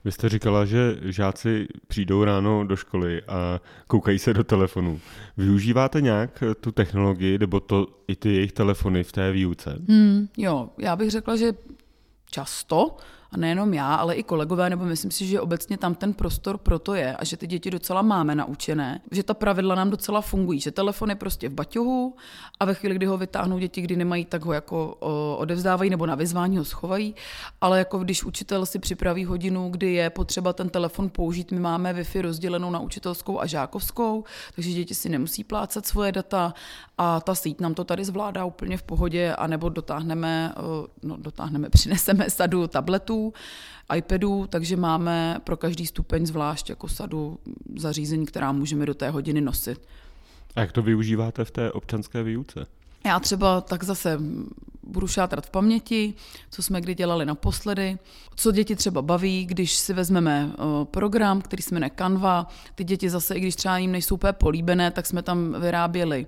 Vy 0.06 0.12
jste 0.12 0.30
říkala, 0.30 0.65
že 0.65 0.98
žáci 1.01 1.68
přijdou 1.88 2.24
ráno 2.24 2.65
do 2.65 2.75
školy 2.75 3.21
a 3.21 3.62
koukají 3.88 4.19
se 4.19 4.33
do 4.33 4.44
telefonu. 4.44 5.00
Využíváte 5.38 6.01
nějak 6.01 6.44
tu 6.59 6.71
technologii 6.71 7.38
nebo 7.38 7.59
to 7.59 7.88
i 8.07 8.15
ty 8.15 8.36
jejich 8.36 8.51
telefony 8.51 9.04
v 9.04 9.12
té 9.12 9.31
výuce? 9.31 9.80
Hmm, 9.88 10.27
jo, 10.38 10.69
já 10.77 10.95
bych 10.95 11.12
řekla, 11.12 11.36
že 11.36 11.54
často, 12.31 12.97
a 13.33 13.38
nejenom 13.38 13.74
já, 13.74 13.95
ale 13.95 14.16
i 14.16 14.24
kolegové, 14.24 14.69
nebo 14.69 14.86
myslím 14.86 15.12
si, 15.12 15.25
že 15.25 15.42
obecně 15.42 15.78
tam 15.78 15.95
ten 15.95 16.13
prostor 16.13 16.57
pro 16.57 16.80
to 16.80 16.94
je 16.94 17.16
a 17.16 17.25
že 17.25 17.38
ty 17.38 17.48
děti 17.48 17.72
docela 17.72 18.01
máme 18.01 18.36
naučené, 18.36 19.01
že 19.12 19.24
ta 19.24 19.33
pravidla 19.33 19.75
nám 19.75 19.89
docela 19.89 20.22
fungují, 20.22 20.60
že 20.60 20.72
telefon 20.72 21.10
je 21.10 21.16
prostě 21.16 21.50
v 21.50 21.54
baťohu 21.54 22.16
a 22.60 22.66
ve 22.66 22.74
chvíli, 22.74 22.95
kdy 22.95 23.06
ho 23.06 23.18
vytáhnou 23.18 23.60
děti, 23.60 23.81
kdy 23.81 23.95
nemají, 23.95 24.25
tak 24.25 24.45
ho 24.45 24.54
jako 24.54 24.95
odevzdávají 25.38 25.89
nebo 25.89 26.06
na 26.06 26.16
vyzvání 26.16 26.57
ho 26.57 26.66
schovají, 26.66 27.16
ale 27.62 27.80
jako 27.80 28.00
když 28.00 28.24
učitel 28.24 28.66
si 28.66 28.80
připraví 28.80 29.25
hodinu, 29.25 29.69
kdy 29.69 29.94
je 29.94 30.10
potřeba 30.10 30.54
ten 30.54 30.69
telefon 30.69 31.10
použít, 31.10 31.51
my 31.51 31.60
máme 31.60 31.94
Wi-Fi 31.94 32.22
rozdělenou 32.22 32.72
na 32.72 32.80
učitelskou 32.80 33.39
a 33.39 33.45
žákovskou, 33.45 34.24
takže 34.56 34.72
děti 34.72 34.95
si 34.95 35.10
nemusí 35.10 35.44
plácat 35.44 35.86
svoje 35.86 36.12
data 36.12 36.54
a 36.98 37.19
ta 37.19 37.36
síť 37.36 37.60
nám 37.62 37.74
to 37.74 37.83
tady 37.83 38.06
zvládá 38.06 38.45
úplně 38.45 38.78
v 38.78 38.83
pohodě, 38.83 39.36
anebo 39.36 39.69
dotáhneme, 39.69 40.54
no, 41.04 41.18
dotáhneme, 41.18 41.69
přineseme 41.80 42.30
sadu 42.30 42.68
tabletů, 42.68 43.20
iPadů, 43.95 44.47
takže 44.50 44.75
máme 44.75 45.39
pro 45.44 45.57
každý 45.57 45.88
stupeň 45.88 46.25
zvlášť 46.25 46.69
jako 46.69 46.87
sadu 46.87 47.40
zařízení, 47.75 48.25
která 48.25 48.51
můžeme 48.51 48.85
do 48.85 48.94
té 48.94 49.09
hodiny 49.09 49.42
nosit. 49.42 49.81
A 50.56 50.61
jak 50.61 50.71
to 50.71 50.81
využíváte 50.81 51.45
v 51.45 51.51
té 51.51 51.71
občanské 51.71 52.23
výuce? 52.23 52.66
Já 53.06 53.19
třeba 53.19 53.61
tak 53.61 53.83
zase 53.83 54.19
budu 54.83 55.07
šátrat 55.07 55.45
v 55.45 55.49
paměti, 55.49 56.13
co 56.49 56.63
jsme 56.63 56.81
kdy 56.81 56.95
dělali 56.95 57.25
naposledy, 57.25 57.97
co 58.35 58.51
děti 58.51 58.75
třeba 58.75 59.01
baví, 59.01 59.45
když 59.45 59.73
si 59.73 59.94
vezmeme 59.94 60.51
program, 60.83 61.42
který 61.42 61.63
se 61.63 61.75
jmenuje 61.75 61.92
Canva. 61.97 62.47
Ty 62.75 62.83
děti 62.83 63.09
zase, 63.09 63.35
i 63.35 63.40
když 63.40 63.56
třeba 63.56 63.78
jim 63.78 63.92
nejsou 63.92 64.16
úplně 64.16 64.33
políbené, 64.33 64.92
tak 64.92 65.06
jsme 65.06 65.21
tam 65.21 65.56
vyráběli 65.61 66.28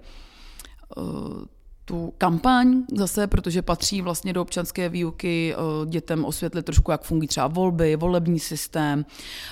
tu 1.85 2.13
kampaň 2.17 2.83
zase, 2.95 3.27
protože 3.27 3.61
patří 3.61 4.01
vlastně 4.01 4.33
do 4.33 4.41
občanské 4.41 4.89
výuky 4.89 5.55
eh, 5.55 5.85
dětem 5.85 6.25
osvětlit 6.25 6.65
trošku, 6.65 6.91
jak 6.91 7.03
fungují 7.03 7.27
třeba 7.27 7.47
volby, 7.47 7.95
volební 7.95 8.39
systém, 8.39 9.05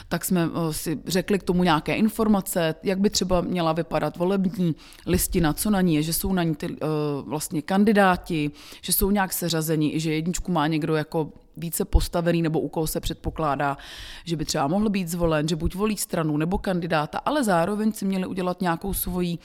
tak 0.08 0.26
jsme 0.26 0.46
eh, 0.46 0.74
si 0.74 1.00
řekli 1.06 1.40
k 1.40 1.44
tomu 1.44 1.64
nějaké 1.64 1.96
informace, 1.96 2.76
jak 2.84 3.00
by 3.00 3.10
třeba 3.10 3.42
měla 3.42 3.74
vypadat 3.74 4.18
volební 4.18 4.76
listina, 5.08 5.54
co 5.54 5.70
na 5.70 5.82
ní 5.82 5.96
je, 5.96 6.04
že 6.04 6.14
jsou 6.14 6.34
na 6.34 6.44
ní 6.44 6.56
ty 6.56 6.66
eh, 6.66 6.86
vlastně 7.26 7.62
kandidáti, 7.62 8.52
že 8.82 8.94
jsou 8.94 9.12
nějak 9.12 9.34
seřazení, 9.34 10.00
že 10.00 10.14
jedničku 10.14 10.52
má 10.52 10.68
někdo 10.68 10.96
jako 10.96 11.32
více 11.58 11.86
postavený 11.86 12.42
nebo 12.42 12.60
u 12.60 12.68
koho 12.70 12.88
se 12.88 13.00
předpokládá, 13.00 13.78
že 14.26 14.36
by 14.36 14.46
třeba 14.46 14.68
mohl 14.68 14.90
být 14.90 15.08
zvolen, 15.08 15.48
že 15.48 15.56
buď 15.56 15.76
volí 15.76 15.98
stranu 15.98 16.38
nebo 16.38 16.58
kandidáta, 16.58 17.18
ale 17.18 17.44
zároveň 17.44 17.92
si 17.92 18.06
měli 18.06 18.26
udělat 18.26 18.62
nějakou 18.62 18.94
svoji 18.94 19.38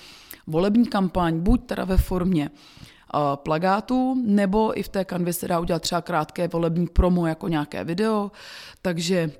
volební 0.46 0.86
kampaň, 0.86 1.40
buď 1.40 1.66
teda 1.66 1.84
ve 1.84 1.96
formě 1.96 2.50
plagátu, 3.34 4.22
nebo 4.26 4.78
i 4.78 4.82
v 4.82 4.88
té 4.88 5.04
kanvě 5.04 5.32
se 5.32 5.48
dá 5.48 5.60
udělat 5.60 5.82
třeba 5.82 6.00
krátké 6.02 6.48
volební 6.48 6.86
promo 6.86 7.26
jako 7.26 7.48
nějaké 7.48 7.84
video, 7.84 8.30
takže 8.82 9.30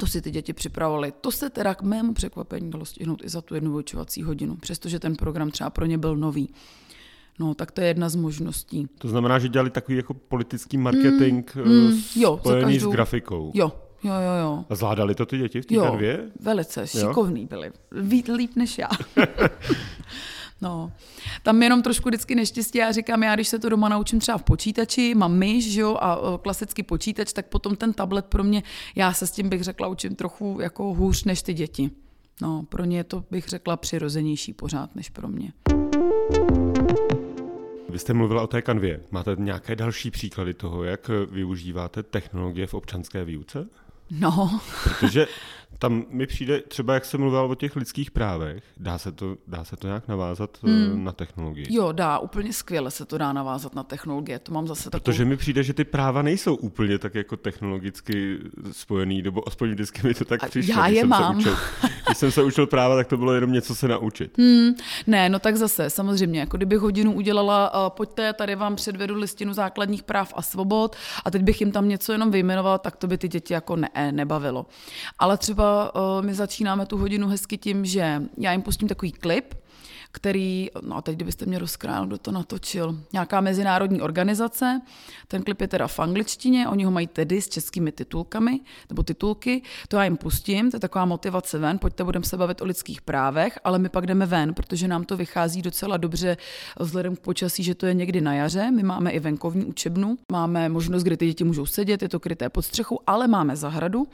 to 0.00 0.06
si 0.06 0.22
ty 0.22 0.30
děti 0.30 0.52
připravovali. 0.52 1.12
To 1.20 1.32
se 1.32 1.50
teda 1.50 1.74
k 1.74 1.82
mému 1.82 2.14
překvapení 2.14 2.70
dalo 2.70 2.84
stihnout 2.84 3.24
i 3.24 3.28
za 3.28 3.40
tu 3.40 3.54
jednu 3.54 3.70
vyučovací 3.70 4.22
hodinu, 4.22 4.56
přestože 4.56 4.98
ten 4.98 5.16
program 5.16 5.50
třeba 5.50 5.70
pro 5.70 5.86
ně 5.86 5.98
byl 5.98 6.16
nový. 6.16 6.54
No, 7.38 7.54
tak 7.54 7.70
to 7.70 7.80
je 7.80 7.86
jedna 7.86 8.08
z 8.08 8.16
možností. 8.16 8.88
To 8.98 9.08
znamená, 9.08 9.38
že 9.38 9.48
dělali 9.48 9.70
takový 9.70 9.96
jako 9.96 10.14
politický 10.14 10.78
marketing 10.78 11.50
mm, 11.54 11.72
mm, 11.72 12.00
jo, 12.16 12.38
spojený 12.38 12.72
každou... 12.74 12.90
s 12.90 12.92
grafikou. 12.92 13.52
Jo, 13.54 13.72
jo, 14.02 14.12
jo, 14.12 14.42
jo. 14.42 14.64
A 14.70 14.74
zvládali 14.74 15.14
to 15.14 15.26
ty 15.26 15.38
děti 15.38 15.60
v 15.60 15.66
té 15.66 15.74
jo, 15.74 15.98
velice, 16.40 16.86
šikovný 16.86 17.46
byli. 17.46 17.72
Víc 17.92 18.28
líp 18.28 18.56
než 18.56 18.78
já. 18.78 18.88
No, 20.60 20.92
tam 21.42 21.62
jenom 21.62 21.82
trošku 21.82 22.08
vždycky 22.08 22.34
neštěstí. 22.34 22.78
Já 22.78 22.92
říkám, 22.92 23.22
já 23.22 23.34
když 23.34 23.48
se 23.48 23.58
to 23.58 23.68
doma 23.68 23.88
naučím 23.88 24.20
třeba 24.20 24.38
v 24.38 24.42
počítači, 24.42 25.14
mám 25.14 25.38
myš, 25.38 25.72
že 25.72 25.80
jo, 25.80 25.96
a 26.00 26.38
klasický 26.42 26.82
počítač, 26.82 27.32
tak 27.32 27.46
potom 27.46 27.76
ten 27.76 27.92
tablet 27.92 28.26
pro 28.26 28.44
mě, 28.44 28.62
já 28.96 29.12
se 29.12 29.26
s 29.26 29.30
tím 29.30 29.48
bych 29.48 29.62
řekla, 29.62 29.88
učím 29.88 30.14
trochu 30.14 30.58
jako 30.60 30.94
hůř 30.94 31.24
než 31.24 31.42
ty 31.42 31.54
děti. 31.54 31.90
No, 32.42 32.64
pro 32.68 32.84
ně 32.84 32.96
je 32.96 33.04
to, 33.04 33.24
bych 33.30 33.48
řekla, 33.48 33.76
přirozenější 33.76 34.52
pořád 34.52 34.96
než 34.96 35.10
pro 35.10 35.28
mě. 35.28 35.52
Vy 37.88 37.98
jste 37.98 38.14
mluvila 38.14 38.42
o 38.42 38.46
té 38.46 38.62
kanvě. 38.62 39.00
Máte 39.10 39.36
nějaké 39.38 39.76
další 39.76 40.10
příklady 40.10 40.54
toho, 40.54 40.84
jak 40.84 41.10
využíváte 41.30 42.02
technologie 42.02 42.66
v 42.66 42.74
občanské 42.74 43.24
výuce? 43.24 43.66
No. 44.10 44.60
Protože 44.84 45.26
tam 45.78 46.04
mi 46.10 46.26
přijde, 46.26 46.60
třeba 46.60 46.94
jak 46.94 47.04
jsem 47.04 47.20
mluvil 47.20 47.40
o 47.40 47.54
těch 47.54 47.76
lidských 47.76 48.10
právech, 48.10 48.62
dá 48.76 48.98
se 48.98 49.12
to, 49.12 49.36
dá 49.46 49.64
se 49.64 49.76
to 49.76 49.86
nějak 49.86 50.08
navázat 50.08 50.58
eh, 50.64 50.70
hmm. 50.70 51.04
na 51.04 51.12
technologii? 51.12 51.66
Jo, 51.70 51.92
dá, 51.92 52.18
úplně 52.18 52.52
skvěle 52.52 52.90
se 52.90 53.04
to 53.04 53.18
dá 53.18 53.32
navázat 53.32 53.74
na 53.74 53.82
technologie. 53.82 54.38
To 54.38 54.52
mám 54.52 54.68
zase 54.68 54.90
takovou... 54.90 55.04
Protože 55.04 55.24
mi 55.24 55.36
přijde, 55.36 55.62
že 55.62 55.74
ty 55.74 55.84
práva 55.84 56.22
nejsou 56.22 56.54
úplně 56.54 56.98
tak 56.98 57.14
jako 57.14 57.36
technologicky 57.36 58.38
spojený, 58.72 59.22
nebo 59.22 59.48
aspoň 59.48 59.70
vždycky 59.70 60.06
mi 60.06 60.14
to 60.14 60.24
tak 60.24 60.44
A 60.44 60.46
přišlo. 60.46 60.74
Já 60.74 60.86
je 60.86 61.04
mám. 61.04 61.38
učil, 61.38 61.56
když 62.06 62.18
jsem 62.18 62.30
se 62.30 62.42
učil 62.42 62.66
práva, 62.66 62.96
tak 62.96 63.06
to 63.06 63.16
bylo 63.16 63.32
jenom 63.32 63.52
něco 63.52 63.74
se 63.74 63.88
naučit. 63.88 64.38
Hmm. 64.38 64.74
Ne, 65.06 65.28
no 65.28 65.38
tak 65.38 65.56
zase, 65.56 65.90
samozřejmě, 65.90 66.40
jako 66.40 66.56
kdybych 66.56 66.78
hodinu 66.78 67.12
udělala, 67.12 67.84
uh, 67.84 67.90
pojďte, 67.96 68.32
tady 68.32 68.54
vám 68.54 68.76
předvedu 68.76 69.14
listinu 69.14 69.52
základních 69.52 70.02
práv 70.02 70.32
a 70.36 70.42
svobod 70.42 70.96
a 71.24 71.30
teď 71.30 71.42
bych 71.42 71.60
jim 71.60 71.72
tam 71.72 71.88
něco 71.88 72.12
jenom 72.12 72.30
vyjmenovala, 72.30 72.78
tak 72.78 72.96
to 72.96 73.06
by 73.06 73.18
ty 73.18 73.28
děti 73.28 73.54
jako 73.54 73.76
ne, 73.76 73.88
nebavilo. 74.12 74.66
Ale 75.18 75.36
třeba 75.36 75.57
uh, 75.60 76.26
my 76.26 76.34
začínáme 76.34 76.86
tu 76.86 76.96
hodinu 76.96 77.28
hezky 77.28 77.58
tím, 77.58 77.84
že 77.84 78.22
já 78.38 78.52
jim 78.52 78.62
pustím 78.62 78.88
takový 78.88 79.12
klip, 79.12 79.54
který, 80.12 80.68
no 80.82 80.96
a 80.96 81.02
teď 81.02 81.16
kdybyste 81.16 81.46
mě 81.46 81.58
rozkrájel, 81.58 82.06
kdo 82.06 82.18
to 82.18 82.32
natočil, 82.32 82.98
nějaká 83.12 83.40
mezinárodní 83.40 84.00
organizace, 84.00 84.80
ten 85.28 85.42
klip 85.42 85.60
je 85.60 85.68
teda 85.68 85.86
v 85.86 85.98
angličtině, 85.98 86.68
oni 86.68 86.84
ho 86.84 86.90
mají 86.90 87.06
tedy 87.06 87.42
s 87.42 87.48
českými 87.48 87.92
titulkami, 87.92 88.60
nebo 88.88 89.02
titulky, 89.02 89.62
to 89.88 89.96
já 89.96 90.04
jim 90.04 90.16
pustím, 90.16 90.70
to 90.70 90.76
je 90.76 90.80
taková 90.80 91.04
motivace 91.04 91.58
ven, 91.58 91.78
pojďte 91.78 92.04
budeme 92.04 92.24
se 92.24 92.36
bavit 92.36 92.62
o 92.62 92.64
lidských 92.64 93.02
právech, 93.02 93.58
ale 93.64 93.78
my 93.78 93.88
pak 93.88 94.06
jdeme 94.06 94.26
ven, 94.26 94.54
protože 94.54 94.88
nám 94.88 95.04
to 95.04 95.16
vychází 95.16 95.62
docela 95.62 95.96
dobře 95.96 96.36
vzhledem 96.80 97.16
k 97.16 97.20
počasí, 97.20 97.62
že 97.62 97.74
to 97.74 97.86
je 97.86 97.94
někdy 97.94 98.20
na 98.20 98.34
jaře, 98.34 98.70
my 98.70 98.82
máme 98.82 99.10
i 99.10 99.20
venkovní 99.20 99.64
učebnu, 99.64 100.18
máme 100.32 100.68
možnost, 100.68 101.02
kde 101.02 101.16
ty 101.16 101.26
děti 101.26 101.44
můžou 101.44 101.66
sedět, 101.66 102.02
je 102.02 102.08
to 102.08 102.20
kryté 102.20 102.48
pod 102.48 102.62
střechou, 102.62 103.00
ale 103.06 103.28
máme 103.28 103.56
zahradu 103.56 104.06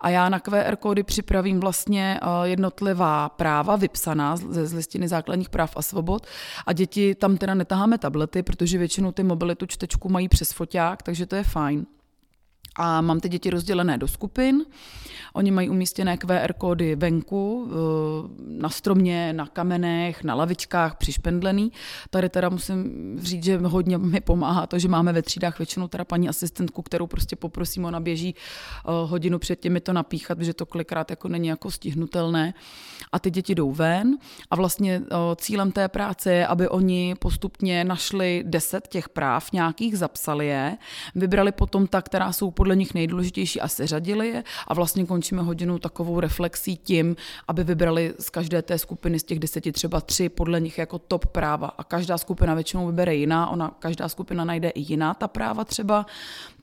a 0.00 0.08
já 0.08 0.28
na 0.28 0.40
QR 0.40 0.76
kódy 0.76 1.02
připravím 1.02 1.60
vlastně 1.60 2.20
eh, 2.22 2.48
jednotlivá 2.48 3.28
práva 3.28 3.76
vypsaná 3.76 4.36
ze 4.36 4.76
listiny 4.76 4.99
základní 5.08 5.30
základních 5.30 5.48
práv 5.48 5.76
a 5.76 5.82
svobod. 5.82 6.26
A 6.66 6.72
děti 6.72 7.14
tam 7.14 7.36
teda 7.36 7.54
netaháme 7.54 7.98
tablety, 7.98 8.42
protože 8.42 8.78
většinou 8.78 9.12
ty 9.12 9.22
mobily 9.22 9.54
tu 9.54 9.66
čtečku 9.66 10.08
mají 10.08 10.28
přes 10.28 10.52
foťák, 10.52 11.02
takže 11.02 11.26
to 11.26 11.36
je 11.36 11.44
fajn. 11.44 11.86
A 12.82 13.00
mám 13.00 13.20
ty 13.20 13.28
děti 13.28 13.50
rozdělené 13.50 13.98
do 13.98 14.08
skupin. 14.08 14.64
Oni 15.32 15.50
mají 15.50 15.68
umístěné 15.68 16.16
QR 16.16 16.52
kódy 16.52 16.96
venku, 16.96 17.70
eh, 17.70 18.28
na 18.46 18.68
stromě, 18.68 19.32
na 19.32 19.46
kamenech, 19.46 20.24
na 20.24 20.34
lavičkách, 20.34 20.96
přišpendlený. 20.96 21.72
Tady 22.10 22.28
teda 22.28 22.48
musím 22.48 23.18
říct, 23.22 23.44
že 23.44 23.58
hodně 23.58 23.98
mi 23.98 24.20
pomáhá 24.20 24.66
to, 24.66 24.78
že 24.78 24.88
máme 24.88 25.12
ve 25.12 25.22
třídách 25.22 25.58
většinou 25.58 25.88
teda 25.88 26.04
paní 26.04 26.28
asistentku, 26.28 26.82
kterou 26.82 27.06
prostě 27.06 27.36
poprosím, 27.36 27.84
ona 27.84 28.00
běží 28.00 28.34
eh, 28.34 28.88
hodinu 29.06 29.38
před 29.38 29.60
těmi 29.60 29.80
to 29.80 29.92
napíchat, 29.92 30.38
protože 30.38 30.54
to 30.54 30.66
kolikrát 30.66 31.10
jako 31.10 31.28
není 31.28 31.48
jako 31.48 31.70
stihnutelné. 31.70 32.54
A 33.12 33.18
ty 33.18 33.30
děti 33.30 33.54
jdou 33.54 33.72
ven 33.72 34.18
a 34.50 34.56
vlastně 34.56 35.02
eh, 35.04 35.16
cílem 35.36 35.72
té 35.72 35.88
práce 35.88 36.32
je, 36.32 36.46
aby 36.46 36.68
oni 36.68 37.14
postupně 37.18 37.84
našli 37.84 38.44
deset 38.46 38.88
těch 38.88 39.08
práv, 39.08 39.52
nějakých 39.52 39.98
zapsali 39.98 40.46
je, 40.46 40.78
vybrali 41.14 41.52
potom 41.52 41.86
ta, 41.86 42.02
která 42.02 42.32
jsou 42.32 42.50
podle 42.50 42.69
nich 42.76 42.94
nejdůležitější 42.94 43.60
a 43.60 43.68
seřadili 43.68 44.28
je? 44.28 44.44
A 44.68 44.74
vlastně 44.74 45.06
končíme 45.06 45.42
hodinu 45.42 45.78
takovou 45.78 46.20
reflexí 46.20 46.76
tím, 46.76 47.16
aby 47.48 47.64
vybrali 47.64 48.14
z 48.18 48.30
každé 48.30 48.62
té 48.62 48.78
skupiny 48.78 49.18
z 49.18 49.24
těch 49.24 49.38
deseti 49.38 49.72
třeba 49.72 50.00
tři 50.00 50.28
podle 50.28 50.60
nich 50.60 50.78
jako 50.78 50.98
top 50.98 51.26
práva. 51.26 51.66
A 51.78 51.84
každá 51.84 52.18
skupina 52.18 52.54
většinou 52.54 52.86
vybere 52.86 53.14
jiná, 53.14 53.50
ona 53.50 53.70
každá 53.78 54.08
skupina 54.08 54.44
najde 54.44 54.68
i 54.68 54.80
jiná 54.80 55.14
ta 55.14 55.28
práva 55.28 55.64
třeba, 55.64 56.06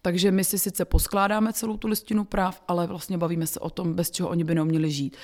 takže 0.01 0.31
my 0.31 0.43
si 0.43 0.59
sice 0.59 0.85
poskládáme 0.85 1.53
celou 1.53 1.77
tu 1.77 1.87
listinu 1.87 2.23
práv, 2.23 2.61
ale 2.67 2.87
vlastně 2.87 3.17
bavíme 3.17 3.47
se 3.47 3.59
o 3.59 3.69
tom, 3.69 3.93
bez 3.93 4.11
čeho 4.11 4.29
oni 4.29 4.43
by 4.43 4.55
neuměli 4.55 4.91
žít. 4.91 5.17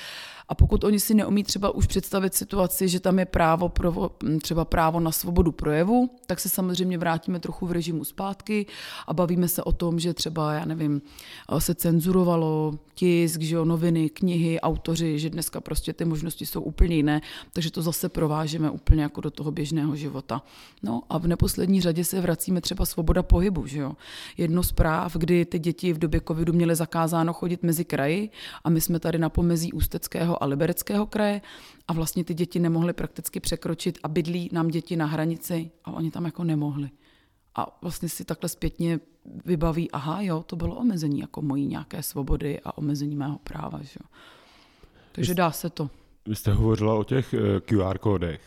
A 0.50 0.55
pokud 0.55 0.83
oni 0.83 1.00
si 1.00 1.13
neumí 1.13 1.43
třeba 1.43 1.69
už 1.69 1.88
představit 1.88 2.33
situaci, 2.33 2.88
že 2.88 3.00
tam 3.00 3.19
je 3.19 3.25
právo 3.25 3.69
pro, 3.69 4.09
třeba 4.41 4.65
právo 4.65 5.00
na 5.00 5.12
svobodu 5.12 5.51
projevu, 5.51 6.09
tak 6.25 6.39
se 6.39 6.50
samozřejmě 6.50 6.97
vrátíme 6.97 7.39
trochu 7.39 7.65
v 7.65 7.71
režimu 7.71 8.03
zpátky 8.03 8.65
a 9.07 9.13
bavíme 9.13 9.47
se 9.47 9.63
o 9.63 9.71
tom, 9.71 10.00
že 10.00 10.13
třeba, 10.13 10.53
já 10.53 10.65
nevím, 10.65 11.01
se 11.59 11.75
cenzurovalo 11.75 12.73
tisk, 12.95 13.41
že 13.41 13.55
jo, 13.55 13.65
noviny, 13.65 14.09
knihy, 14.09 14.62
autoři, 14.62 15.19
že 15.19 15.29
dneska 15.29 15.62
prostě 15.62 15.93
ty 15.93 16.05
možnosti 16.05 16.45
jsou 16.45 16.62
úplně 16.62 16.95
jiné, 16.95 17.21
takže 17.53 17.71
to 17.71 17.81
zase 17.81 18.09
provážeme 18.09 18.69
úplně 18.69 19.01
jako 19.01 19.21
do 19.21 19.31
toho 19.31 19.51
běžného 19.51 19.95
života. 19.95 20.41
No 20.83 21.01
a 21.09 21.17
v 21.17 21.27
neposlední 21.27 21.81
řadě 21.81 22.03
se 22.03 22.21
vracíme 22.21 22.62
třeba 22.62 22.85
svoboda 22.85 23.23
pohybu, 23.23 23.67
že 23.67 23.79
jo. 23.79 23.93
Jedno 24.38 24.63
z 24.63 24.71
práv, 24.71 25.15
kdy 25.15 25.45
ty 25.45 25.59
děti 25.59 25.93
v 25.93 25.97
době 25.97 26.21
covidu 26.27 26.53
měly 26.53 26.75
zakázáno 26.75 27.33
chodit 27.33 27.63
mezi 27.63 27.85
kraji 27.85 28.29
a 28.63 28.69
my 28.69 28.81
jsme 28.81 29.00
tady 29.00 29.17
na 29.17 29.29
pomezí 29.29 29.73
Ústeckého 29.73 30.42
a 30.43 30.45
Libereckého 30.45 31.05
kraje 31.05 31.41
a 31.88 31.93
vlastně 31.93 32.23
ty 32.23 32.33
děti 32.33 32.59
nemohly 32.59 32.93
prakticky 32.93 33.39
překročit 33.39 34.00
a 34.03 34.07
bydlí 34.07 34.50
nám 34.51 34.67
děti 34.67 34.95
na 34.95 35.05
hranici 35.05 35.71
a 35.85 35.91
oni 35.91 36.12
tam 36.12 36.25
jako 36.25 36.43
nemohli. 36.43 36.89
A 37.55 37.79
vlastně 37.81 38.09
si 38.09 38.25
takhle 38.25 38.50
zpětně 38.50 39.00
vybaví, 39.45 39.91
aha, 39.91 40.21
jo, 40.21 40.43
to 40.43 40.55
bylo 40.55 40.75
omezení 40.75 41.19
jako 41.19 41.41
mojí 41.41 41.67
nějaké 41.67 42.03
svobody 42.03 42.59
a 42.65 42.77
omezení 42.77 43.15
mého 43.15 43.38
práva. 43.43 43.79
Že? 43.81 44.00
Takže 45.12 45.35
dá 45.35 45.51
se 45.51 45.69
to. 45.69 45.89
Vy 46.27 46.35
jste 46.35 46.53
hovořila 46.53 46.95
o 46.95 47.03
těch 47.03 47.33
eh, 47.33 47.59
QR 47.59 47.97
kódech. 47.97 48.41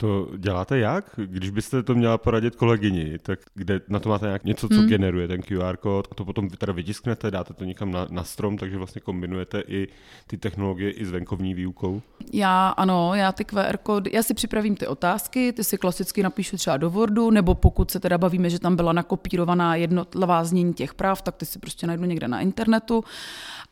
To 0.00 0.28
děláte 0.36 0.78
jak? 0.78 1.04
Když 1.16 1.50
byste 1.50 1.82
to 1.82 1.94
měla 1.94 2.18
poradit 2.18 2.56
kolegyni, 2.56 3.18
tak 3.18 3.38
kde 3.54 3.80
na 3.88 4.00
to 4.00 4.08
máte 4.08 4.26
nějak 4.26 4.44
něco, 4.44 4.68
co 4.68 4.74
hmm. 4.74 4.88
generuje 4.88 5.28
ten 5.28 5.42
QR 5.42 5.76
kód 5.76 6.08
a 6.10 6.14
to 6.14 6.24
potom 6.24 6.50
teda 6.50 6.72
vytisknete, 6.72 7.30
dáte 7.30 7.54
to 7.54 7.64
někam 7.64 7.90
na, 7.90 8.06
na 8.10 8.24
strom, 8.24 8.58
takže 8.58 8.76
vlastně 8.78 9.00
kombinujete 9.00 9.62
i 9.66 9.88
ty 10.26 10.36
technologie 10.36 10.90
i 10.90 11.04
s 11.04 11.10
venkovní 11.10 11.54
výukou? 11.54 12.02
Já 12.32 12.68
ano, 12.68 13.14
já 13.14 13.32
ty 13.32 13.44
QR 13.44 13.76
kódy, 13.76 14.10
já 14.14 14.22
si 14.22 14.34
připravím 14.34 14.76
ty 14.76 14.86
otázky, 14.86 15.52
ty 15.52 15.64
si 15.64 15.78
klasicky 15.78 16.22
napíšu 16.22 16.56
třeba 16.56 16.76
do 16.76 16.90
Wordu, 16.90 17.30
nebo 17.30 17.54
pokud 17.54 17.90
se 17.90 18.00
teda 18.00 18.18
bavíme, 18.18 18.50
že 18.50 18.58
tam 18.58 18.76
byla 18.76 18.92
nakopírovaná 18.92 19.74
jednotlivá 19.76 20.44
znění 20.44 20.74
těch 20.74 20.94
práv, 20.94 21.22
tak 21.22 21.36
ty 21.36 21.46
si 21.46 21.58
prostě 21.58 21.86
najdu 21.86 22.04
někde 22.04 22.28
na 22.28 22.40
internetu 22.40 23.04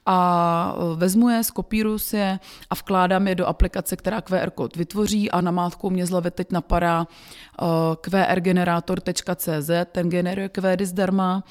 a 0.07 0.75
e, 0.93 0.97
vezmu 0.97 1.29
je, 1.29 1.45
skopíruji 1.45 1.99
si 1.99 2.17
je 2.17 2.39
a 2.71 2.75
vkládám 2.75 3.29
je 3.29 3.35
do 3.35 3.47
aplikace, 3.47 3.97
která 3.97 4.21
QR 4.21 4.51
kód 4.51 4.77
vytvoří 4.77 5.31
a 5.31 5.41
namátkou 5.41 5.91
mě 5.91 6.07
zleve 6.17 6.31
teď 6.31 6.53
napadá 6.53 7.07
uh, 7.63 7.67
qrgenerator.cz, 8.01 9.71
ten 9.93 10.09
generuje 10.09 10.49
kvédy 10.49 10.87
zdarma, 10.87 11.45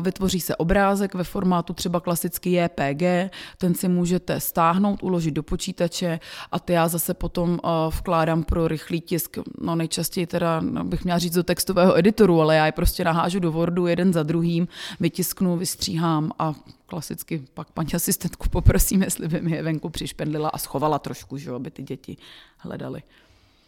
Vytvoří 0.00 0.40
se 0.40 0.56
obrázek 0.56 1.14
ve 1.14 1.24
formátu 1.24 1.72
třeba 1.72 2.00
klasický 2.00 2.52
JPG, 2.52 3.32
ten 3.58 3.74
si 3.74 3.88
můžete 3.88 4.40
stáhnout, 4.40 5.02
uložit 5.02 5.34
do 5.34 5.42
počítače 5.42 6.20
a 6.52 6.58
ty 6.58 6.72
já 6.72 6.88
zase 6.88 7.14
potom 7.14 7.58
vkládám 7.98 8.42
pro 8.42 8.68
rychlý 8.68 9.00
tisk, 9.00 9.38
no 9.60 9.76
nejčastěji 9.76 10.26
teda 10.26 10.60
no, 10.60 10.84
bych 10.84 11.04
měla 11.04 11.18
říct 11.18 11.34
do 11.34 11.42
textového 11.42 11.98
editoru, 11.98 12.40
ale 12.40 12.56
já 12.56 12.66
je 12.66 12.72
prostě 12.72 13.04
nahážu 13.04 13.38
do 13.38 13.52
Wordu 13.52 13.86
jeden 13.86 14.12
za 14.12 14.22
druhým, 14.22 14.68
vytisknu, 15.00 15.56
vystříhám 15.56 16.32
a 16.38 16.54
klasicky 16.86 17.42
pak 17.54 17.70
paní 17.70 17.94
asistentku 17.94 18.48
poprosím, 18.48 19.02
jestli 19.02 19.28
by 19.28 19.40
mi 19.40 19.56
je 19.56 19.62
venku 19.62 19.88
přišpendlila 19.88 20.48
a 20.48 20.58
schovala 20.58 20.98
trošku, 20.98 21.38
že, 21.38 21.50
aby 21.50 21.70
ty 21.70 21.82
děti 21.82 22.16
hledali. 22.58 23.02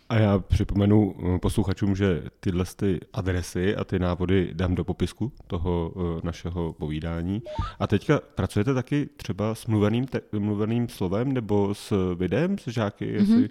A 0.09 0.19
já 0.19 0.39
připomenu 0.39 1.15
eh, 1.19 1.39
posluchačům, 1.39 1.97
že 1.97 2.23
tyhle 2.41 2.65
ty 2.77 3.01
adresy 3.13 3.77
a 3.77 3.85
ty 3.85 3.99
návody 3.99 4.51
dám 4.53 4.75
do 4.75 4.85
popisku 4.85 5.33
toho 5.47 5.93
eh, 5.97 6.21
našeho 6.27 6.73
povídání. 6.73 7.43
A 7.79 7.87
teďka 7.87 8.21
pracujete 8.35 8.75
taky 8.75 9.09
třeba 9.17 9.55
s 9.55 9.67
mluveným, 9.67 10.07
te- 10.07 10.21
mluveným 10.39 10.89
slovem 10.89 11.33
nebo 11.33 11.75
s 11.75 12.15
videem 12.15 12.59
s 12.59 12.69
žáky, 12.69 13.07
mm-hmm. 13.07 13.15
jestli 13.15 13.49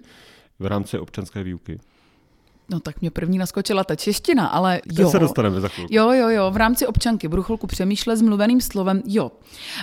v 0.58 0.66
rámci 0.66 0.98
občanské 0.98 1.42
výuky? 1.42 1.78
No 2.70 2.80
tak 2.80 3.00
mě 3.00 3.10
první 3.10 3.38
naskočila 3.38 3.84
ta 3.84 3.96
čeština, 3.96 4.46
ale 4.46 4.80
jo. 4.92 5.10
se 5.10 5.18
dostaneme 5.18 5.60
za 5.60 5.68
chvilku. 5.68 5.94
Jo, 5.94 6.12
jo, 6.12 6.28
jo, 6.28 6.50
v 6.50 6.56
rámci 6.56 6.86
občanky 6.86 7.28
budu 7.28 7.42
chvilku 7.42 7.66
přemýšlet 7.66 8.16
s 8.16 8.22
mluveným 8.22 8.60
slovem, 8.60 9.02
jo. 9.06 9.32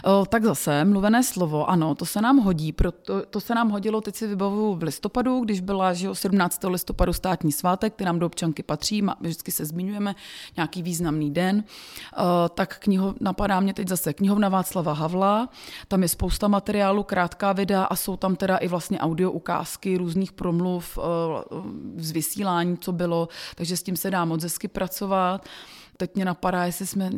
O, 0.03 0.25
tak 0.25 0.43
zase, 0.43 0.85
mluvené 0.85 1.23
slovo, 1.23 1.69
ano, 1.69 1.95
to 1.95 2.05
se 2.05 2.21
nám 2.21 2.37
hodí, 2.37 2.71
proto, 2.71 3.25
to 3.29 3.41
se 3.41 3.55
nám 3.55 3.69
hodilo, 3.69 4.01
teď 4.01 4.15
si 4.15 4.27
vybavuju 4.27 4.75
v 4.75 4.83
listopadu, 4.83 5.39
když 5.39 5.59
byla, 5.61 5.93
že 5.93 6.07
jo, 6.07 6.15
17. 6.15 6.63
listopadu 6.67 7.13
státní 7.13 7.51
svátek, 7.51 7.93
který 7.93 8.05
nám 8.05 8.19
do 8.19 8.25
občanky 8.25 8.63
patří, 8.63 9.01
má, 9.01 9.15
vždycky 9.21 9.51
se 9.51 9.65
zmiňujeme, 9.65 10.15
nějaký 10.55 10.83
významný 10.83 11.31
den, 11.31 11.63
o, 12.17 12.49
tak 12.49 12.79
kniho, 12.79 13.15
napadá 13.19 13.59
mě 13.59 13.73
teď 13.73 13.87
zase 13.87 14.13
knihovna 14.13 14.49
Václava 14.49 14.93
Havla, 14.93 15.49
tam 15.87 16.01
je 16.01 16.07
spousta 16.07 16.47
materiálu, 16.47 17.03
krátká 17.03 17.53
videa 17.53 17.83
a 17.83 17.95
jsou 17.95 18.17
tam 18.17 18.35
teda 18.35 18.57
i 18.57 18.67
vlastně 18.67 18.99
audio 18.99 19.31
ukázky 19.31 19.97
různých 19.97 20.31
promluv 20.31 20.97
o, 20.97 21.01
z 21.97 22.11
vysílání, 22.11 22.74
co 22.77 22.91
bylo, 22.91 23.29
takže 23.55 23.77
s 23.77 23.83
tím 23.83 23.95
se 23.95 24.11
dá 24.11 24.25
moc 24.25 24.43
hezky 24.43 24.67
pracovat. 24.67 25.45
Teď 25.97 26.15
mě 26.15 26.25
napadá, 26.25 26.65
jestli 26.65 26.87
jsme 26.87 27.09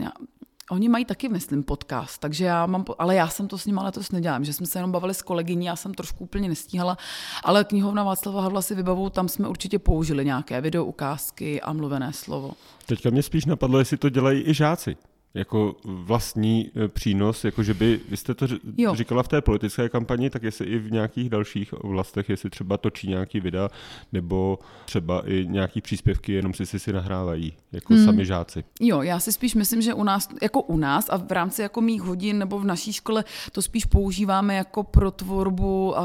Oni 0.72 0.90
mají 0.90 1.06
taky, 1.06 1.30
myslím, 1.30 1.64
podcast, 1.64 2.22
takže 2.22 2.46
já 2.46 2.66
mám, 2.66 2.86
ale 3.00 3.16
já 3.16 3.28
jsem 3.28 3.48
to 3.48 3.58
s 3.58 3.66
nimi 3.66 3.80
letos 3.84 4.12
nedělám, 4.12 4.46
že 4.46 4.54
jsme 4.54 4.68
se 4.68 4.80
jenom 4.80 4.92
bavili 4.92 5.14
s 5.14 5.22
kolegyní, 5.22 5.66
já 5.66 5.76
jsem 5.76 5.94
trošku 5.94 6.24
úplně 6.24 6.50
nestíhala, 6.50 6.98
ale 7.44 7.64
knihovna 7.64 8.04
Václava 8.04 8.42
Havla 8.42 8.62
si 8.62 8.76
vybavu, 8.76 9.10
tam 9.10 9.30
jsme 9.30 9.48
určitě 9.48 9.80
použili 9.80 10.26
nějaké 10.26 10.62
video 10.62 10.86
ukázky 10.86 11.62
a 11.62 11.74
mluvené 11.74 12.14
slovo. 12.14 12.52
Teďka 12.86 13.10
mě 13.10 13.24
spíš 13.24 13.46
napadlo, 13.46 13.80
jestli 13.80 13.98
to 13.98 14.10
dělají 14.10 14.44
i 14.50 14.54
žáci 14.54 14.98
jako 15.38 15.76
vlastní 15.84 16.72
e, 16.76 16.88
přínos, 16.88 17.46
jako 17.46 17.64
že 17.64 17.74
by, 17.74 18.00
vy 18.10 18.18
jste 18.18 18.34
to 18.34 18.48
jo. 18.78 18.96
říkala 18.96 19.24
v 19.24 19.28
té 19.28 19.42
politické 19.42 19.90
kampani, 19.90 20.30
tak 20.30 20.44
jestli 20.44 20.66
i 20.66 20.80
v 20.80 20.92
nějakých 20.92 21.30
dalších 21.30 21.74
oblastech, 21.74 22.30
jestli 22.30 22.50
třeba 22.50 22.78
točí 22.78 23.08
nějaký 23.08 23.40
videa, 23.40 23.70
nebo 24.14 24.60
třeba 24.86 25.30
i 25.30 25.46
nějaký 25.48 25.82
příspěvky, 25.82 26.34
jenom 26.34 26.54
si 26.54 26.66
si, 26.66 26.80
si 26.80 26.94
nahrávají, 26.94 27.54
jako 27.72 27.94
hmm. 27.94 28.06
sami 28.06 28.26
žáci. 28.26 28.64
Jo, 28.80 29.02
já 29.02 29.20
si 29.20 29.32
spíš 29.32 29.56
myslím, 29.56 29.82
že 29.82 29.94
u 29.94 30.04
nás, 30.04 30.30
jako 30.42 30.62
u 30.62 30.78
nás 30.78 31.10
a 31.10 31.18
v 31.18 31.32
rámci 31.32 31.62
jako 31.62 31.82
mých 31.82 32.02
hodin 32.02 32.40
nebo 32.40 32.60
v 32.60 32.66
naší 32.66 32.94
škole 32.94 33.24
to 33.52 33.62
spíš 33.62 33.86
používáme 33.86 34.56
jako 34.56 34.84
pro 34.84 35.12
tvorbu, 35.12 35.90
uh, 35.90 35.96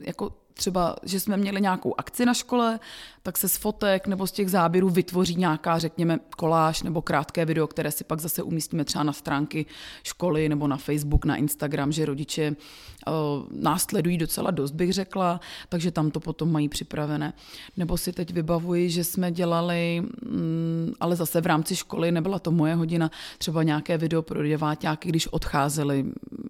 jako 0.00 0.30
třeba, 0.58 0.96
že 1.02 1.20
jsme 1.20 1.36
měli 1.36 1.60
nějakou 1.60 1.94
akci 1.98 2.26
na 2.26 2.34
škole, 2.34 2.80
tak 3.22 3.38
se 3.38 3.48
z 3.48 3.56
fotek 3.56 4.06
nebo 4.06 4.26
z 4.26 4.32
těch 4.32 4.50
záběrů 4.50 4.88
vytvoří 4.88 5.34
nějaká, 5.36 5.78
řekněme, 5.78 6.18
koláž 6.36 6.82
nebo 6.82 7.02
krátké 7.02 7.44
video, 7.44 7.66
které 7.66 7.90
si 7.90 8.04
pak 8.04 8.20
zase 8.20 8.42
umístíme 8.42 8.84
třeba 8.84 9.04
na 9.04 9.12
stránky 9.12 9.66
školy 10.02 10.48
nebo 10.48 10.66
na 10.66 10.76
Facebook, 10.76 11.24
na 11.24 11.36
Instagram, 11.36 11.92
že 11.92 12.06
rodiče 12.06 12.56
uh, 13.06 13.14
následují 13.50 14.18
docela 14.18 14.50
dost, 14.50 14.70
bych 14.70 14.92
řekla, 14.92 15.40
takže 15.68 15.90
tam 15.90 16.10
to 16.10 16.20
potom 16.20 16.52
mají 16.52 16.68
připravené. 16.68 17.32
Nebo 17.76 17.96
si 17.96 18.12
teď 18.12 18.32
vybavuji, 18.32 18.90
že 18.90 19.04
jsme 19.04 19.32
dělali, 19.32 20.02
um, 20.26 20.94
ale 21.00 21.16
zase 21.16 21.40
v 21.40 21.46
rámci 21.46 21.76
školy, 21.76 22.12
nebyla 22.12 22.38
to 22.38 22.50
moje 22.50 22.74
hodina, 22.74 23.10
třeba 23.38 23.62
nějaké 23.62 23.98
video 23.98 24.22
pro 24.22 24.42
deváťáky, 24.42 25.08
když 25.08 25.26
odcházeli 25.26 26.04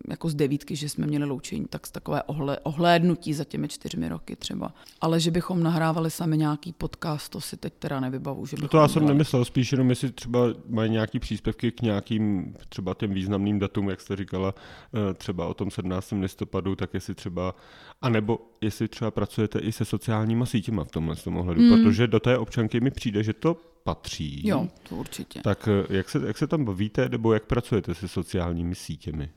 jako 0.09 0.29
z 0.29 0.35
devítky, 0.35 0.77
že 0.77 0.89
jsme 0.89 1.07
měli 1.07 1.25
loučení, 1.25 1.65
tak 1.71 1.89
takové 1.89 2.23
ohle, 2.23 2.59
ohlédnutí 2.59 3.35
za 3.35 3.45
těmi 3.45 3.69
čtyřmi 3.69 3.98
roky 4.03 4.37
třeba. 4.37 4.75
Ale 5.01 5.21
že 5.21 5.31
bychom 5.31 5.63
nahrávali 5.63 6.11
sami 6.11 6.39
nějaký 6.39 6.73
podcast, 6.73 7.33
to 7.33 7.41
si 7.41 7.57
teď 7.57 7.73
teda 7.79 8.01
nevybavu. 8.01 8.47
Že 8.47 8.57
no 8.63 8.69
to 8.69 8.79
já 8.79 8.89
jsem 8.89 9.01
dělali. 9.01 9.15
nemyslel, 9.15 9.45
spíš 9.45 9.73
jenom 9.73 9.91
jestli 9.91 10.13
třeba 10.13 10.41
mají 10.69 10.91
nějaký 10.91 11.19
příspěvky 11.19 11.73
k 11.73 11.83
nějakým 11.83 12.55
třeba 12.69 12.95
těm 12.95 13.15
významným 13.15 13.59
datům, 13.59 13.91
jak 13.91 14.01
jste 14.01 14.17
říkala, 14.17 14.55
eh, 15.11 15.15
třeba 15.15 15.47
o 15.47 15.55
tom 15.55 15.71
17. 15.71 16.21
listopadu, 16.21 16.77
tak 16.77 16.95
jestli 16.95 17.15
třeba, 17.15 17.55
anebo 18.03 18.39
jestli 18.61 18.89
třeba 18.89 19.11
pracujete 19.11 19.59
i 19.59 19.73
se 19.73 19.85
sociálníma 19.85 20.47
sítěma 20.47 20.85
v 20.85 20.91
tomhle 20.91 21.17
tom 21.17 21.37
ohledu, 21.37 21.61
mm. 21.61 21.71
protože 21.71 22.07
do 22.07 22.21
té 22.21 22.39
občanky 22.39 22.81
mi 22.81 22.91
přijde, 22.91 23.23
že 23.23 23.33
to 23.33 23.57
patří. 23.85 24.49
Jo, 24.49 24.69
to 24.89 24.97
určitě. 24.97 25.41
Tak 25.41 25.69
eh, 25.69 25.97
jak 25.97 26.09
se, 26.09 26.27
jak 26.27 26.39
se 26.39 26.47
tam 26.47 26.65
bavíte, 26.65 27.09
nebo 27.09 27.33
jak 27.33 27.45
pracujete 27.45 27.95
se 27.95 28.09
sociálními 28.09 28.75
sítěmi? 28.75 29.31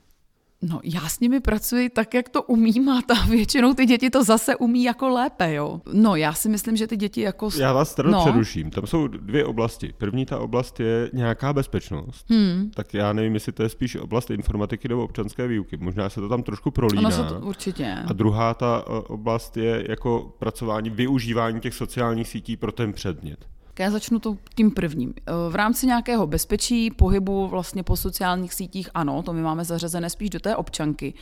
No, 0.62 0.80
já 0.84 1.08
s 1.08 1.20
nimi 1.20 1.40
pracuji 1.40 1.88
tak, 1.88 2.14
jak 2.14 2.28
to 2.28 2.42
umím 2.42 2.88
a 2.88 3.02
ta 3.02 3.14
většinou 3.30 3.74
ty 3.74 3.86
děti 3.86 4.10
to 4.10 4.24
zase 4.24 4.56
umí 4.56 4.84
jako 4.84 5.08
lépe, 5.08 5.54
jo. 5.54 5.80
No, 5.92 6.16
já 6.16 6.32
si 6.32 6.48
myslím, 6.48 6.76
že 6.76 6.86
ty 6.86 6.96
děti 6.96 7.20
jako... 7.20 7.48
Já 7.58 7.72
vás 7.72 7.94
tady 7.94 8.10
no. 8.10 8.20
předuším. 8.20 8.70
Tam 8.70 8.86
jsou 8.86 9.06
dvě 9.08 9.44
oblasti. 9.44 9.94
První 9.98 10.26
ta 10.26 10.38
oblast 10.38 10.80
je 10.80 11.10
nějaká 11.12 11.52
bezpečnost. 11.52 12.26
Hmm. 12.30 12.70
Tak 12.74 12.94
já 12.94 13.12
nevím, 13.12 13.34
jestli 13.34 13.52
to 13.52 13.62
je 13.62 13.68
spíš 13.68 13.96
oblast 13.96 14.30
informatiky 14.30 14.88
nebo 14.88 15.04
občanské 15.04 15.46
výuky. 15.46 15.76
Možná 15.76 16.08
se 16.08 16.20
to 16.20 16.28
tam 16.28 16.42
trošku 16.42 16.70
prolíná. 16.70 17.00
Ono 17.00 17.10
se 17.10 17.24
to 17.24 17.40
určitě. 17.40 17.96
A 18.06 18.12
druhá 18.12 18.54
ta 18.54 18.84
oblast 19.08 19.56
je 19.56 19.86
jako 19.88 20.34
pracování, 20.38 20.90
využívání 20.90 21.60
těch 21.60 21.74
sociálních 21.74 22.28
sítí 22.28 22.56
pro 22.56 22.72
ten 22.72 22.92
předmět. 22.92 23.46
Já 23.78 23.90
začnu 23.90 24.18
to 24.18 24.36
tím 24.54 24.70
prvním. 24.70 25.14
Eh, 25.16 25.32
v 25.50 25.54
rámci 25.54 25.86
nějakého 25.86 26.26
bezpečí, 26.26 26.90
pohybu 26.90 27.48
vlastně 27.48 27.82
po 27.82 27.96
sociálních 27.96 28.54
sítích, 28.54 28.88
ano, 28.94 29.22
to 29.22 29.32
my 29.32 29.42
máme 29.42 29.64
zařazené 29.64 30.10
spíš 30.10 30.30
do 30.30 30.40
té 30.40 30.56
občanky. 30.56 31.14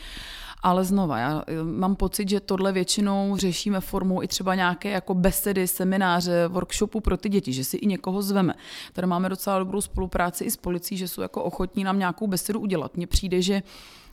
Ale 0.62 0.84
znova, 0.84 1.18
já 1.18 1.42
eh, 1.46 1.64
mám 1.64 1.96
pocit, 1.96 2.28
že 2.28 2.40
tohle 2.40 2.72
většinou 2.72 3.36
řešíme 3.36 3.80
formou 3.80 4.22
i 4.22 4.28
třeba 4.28 4.54
nějaké 4.54 4.90
jako 4.90 5.14
besedy, 5.14 5.68
semináře, 5.68 6.48
workshopu 6.48 7.00
pro 7.00 7.16
ty 7.16 7.28
děti, 7.28 7.52
že 7.52 7.64
si 7.64 7.76
i 7.76 7.86
někoho 7.86 8.22
zveme. 8.22 8.54
Tady 8.92 9.06
máme 9.06 9.28
docela 9.28 9.58
dobrou 9.58 9.80
spolupráci 9.80 10.44
i 10.44 10.50
s 10.50 10.56
policií, 10.56 10.98
že 10.98 11.08
jsou 11.08 11.22
jako 11.22 11.42
ochotní 11.44 11.84
nám 11.84 11.98
nějakou 11.98 12.26
besedu 12.26 12.60
udělat. 12.60 12.96
Mně 12.96 13.06
přijde, 13.06 13.42
že 13.42 13.62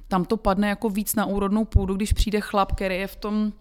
tam 0.08 0.26
to 0.26 0.38
padne 0.38 0.70
jako 0.70 0.90
víc 0.90 1.16
na 1.16 1.26
úrodnou 1.26 1.66
půdu, 1.66 1.96
když 1.96 2.14
přijde 2.14 2.42
chlap, 2.42 2.72
který 2.72 2.96
je 2.96 3.08
v 3.08 3.16
tom 3.16 3.54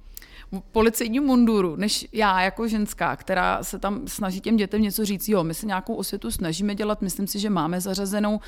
policejním 0.72 1.22
munduru, 1.22 1.76
než 1.76 2.08
já 2.12 2.40
jako 2.42 2.68
ženská, 2.68 3.16
která 3.16 3.62
se 3.62 3.78
tam 3.78 4.08
snaží 4.08 4.40
těm 4.40 4.56
dětem 4.56 4.82
něco 4.82 5.04
říct. 5.04 5.28
Jo, 5.28 5.44
my 5.44 5.54
se 5.54 5.66
nějakou 5.66 5.94
osvětu 5.94 6.30
snažíme 6.30 6.74
dělat, 6.74 7.02
myslím 7.02 7.26
si, 7.26 7.38
že 7.38 7.50
máme 7.50 7.80
zařazenou 7.80 8.40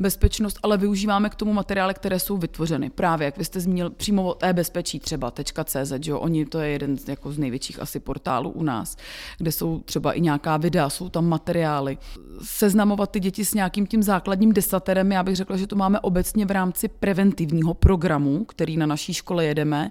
bezpečnost, 0.00 0.58
ale 0.62 0.76
využíváme 0.76 1.30
k 1.30 1.34
tomu 1.34 1.52
materiály, 1.52 1.94
které 1.94 2.18
jsou 2.18 2.36
vytvořeny. 2.36 2.90
Právě, 2.90 3.24
jak 3.24 3.38
vy 3.38 3.44
jste 3.44 3.60
zmínil, 3.60 3.90
přímo 3.90 4.24
od 4.24 4.42
e-bezpečí 4.42 5.00
třeba, 5.00 5.32
.cz, 5.64 5.92
že 6.00 6.10
jo, 6.10 6.18
oni, 6.18 6.46
to 6.46 6.58
je 6.58 6.68
jeden 6.68 6.98
z, 6.98 7.08
jako 7.08 7.32
z 7.32 7.38
největších 7.38 7.82
asi 7.82 8.00
portálů 8.00 8.50
u 8.50 8.62
nás, 8.62 8.96
kde 9.38 9.52
jsou 9.52 9.78
třeba 9.78 10.12
i 10.12 10.20
nějaká 10.20 10.56
videa, 10.56 10.90
jsou 10.90 11.08
tam 11.08 11.26
materiály. 11.26 11.98
Seznamovat 12.42 13.10
ty 13.10 13.20
děti 13.20 13.44
s 13.44 13.54
nějakým 13.54 13.86
tím 13.86 14.02
základním 14.02 14.52
desaterem, 14.52 15.12
já 15.12 15.22
bych 15.22 15.36
řekla, 15.36 15.56
že 15.56 15.66
to 15.66 15.76
máme 15.76 16.00
obecně 16.00 16.46
v 16.46 16.50
rámci 16.50 16.88
preventivního 16.88 17.74
programu, 17.74 18.44
který 18.44 18.76
na 18.76 18.86
naší 18.86 19.14
škole 19.14 19.44
jedeme 19.44 19.90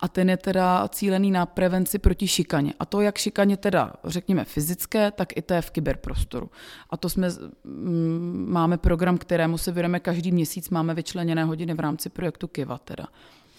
a 0.00 0.08
ten 0.08 0.30
je 0.30 0.36
teda 0.36 0.83
cílený 0.88 1.30
na 1.30 1.46
prevenci 1.46 1.98
proti 1.98 2.28
šikaně. 2.28 2.74
A 2.80 2.86
to 2.86 3.00
jak 3.00 3.18
šikaně 3.18 3.56
teda, 3.56 3.92
řekněme, 4.04 4.44
fyzické, 4.44 5.10
tak 5.10 5.36
i 5.36 5.42
té 5.42 5.62
v 5.62 5.70
kyberprostoru. 5.70 6.50
A 6.90 6.96
to 6.96 7.08
jsme, 7.08 7.28
mm, 7.64 8.46
máme 8.48 8.78
program, 8.78 9.18
kterému 9.18 9.58
se 9.58 9.72
věnujeme 9.72 10.00
každý 10.00 10.32
měsíc, 10.32 10.70
máme 10.70 10.94
vyčleněné 10.94 11.44
hodiny 11.44 11.74
v 11.74 11.80
rámci 11.80 12.08
projektu 12.08 12.48
Kiva 12.48 12.78
teda. 12.78 13.06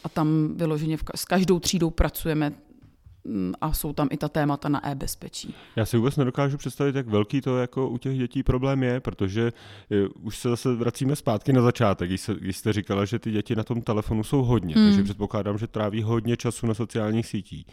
A 0.03 0.09
tam 0.09 0.53
vyloženě 0.55 0.97
v, 0.97 1.03
s 1.15 1.25
každou 1.25 1.59
třídou 1.59 1.89
pracujeme 1.89 2.53
a 3.61 3.73
jsou 3.73 3.93
tam 3.93 4.07
i 4.11 4.17
ta 4.17 4.29
témata 4.29 4.69
na 4.69 4.87
e-bezpečí. 4.87 5.55
Já 5.75 5.85
si 5.85 5.97
vůbec 5.97 6.17
nedokážu 6.17 6.57
představit, 6.57 6.95
jak 6.95 7.07
velký 7.07 7.41
to 7.41 7.57
jako 7.57 7.89
u 7.89 7.97
těch 7.97 8.17
dětí 8.17 8.43
problém 8.43 8.83
je, 8.83 8.99
protože 8.99 9.51
eh, 9.91 10.07
už 10.07 10.37
se 10.37 10.49
zase 10.49 10.75
vracíme 10.75 11.15
zpátky 11.15 11.53
na 11.53 11.61
začátek, 11.61 12.09
když, 12.09 12.21
se, 12.21 12.33
když 12.33 12.57
jste 12.57 12.73
říkala, 12.73 13.05
že 13.05 13.19
ty 13.19 13.31
děti 13.31 13.55
na 13.55 13.63
tom 13.63 13.81
telefonu 13.81 14.23
jsou 14.23 14.43
hodně, 14.43 14.75
hmm. 14.75 14.85
takže 14.85 15.03
předpokládám, 15.03 15.57
že 15.57 15.67
tráví 15.67 16.01
hodně 16.01 16.37
času 16.37 16.67
na 16.67 16.73
sociálních 16.73 17.27
sítích. 17.27 17.65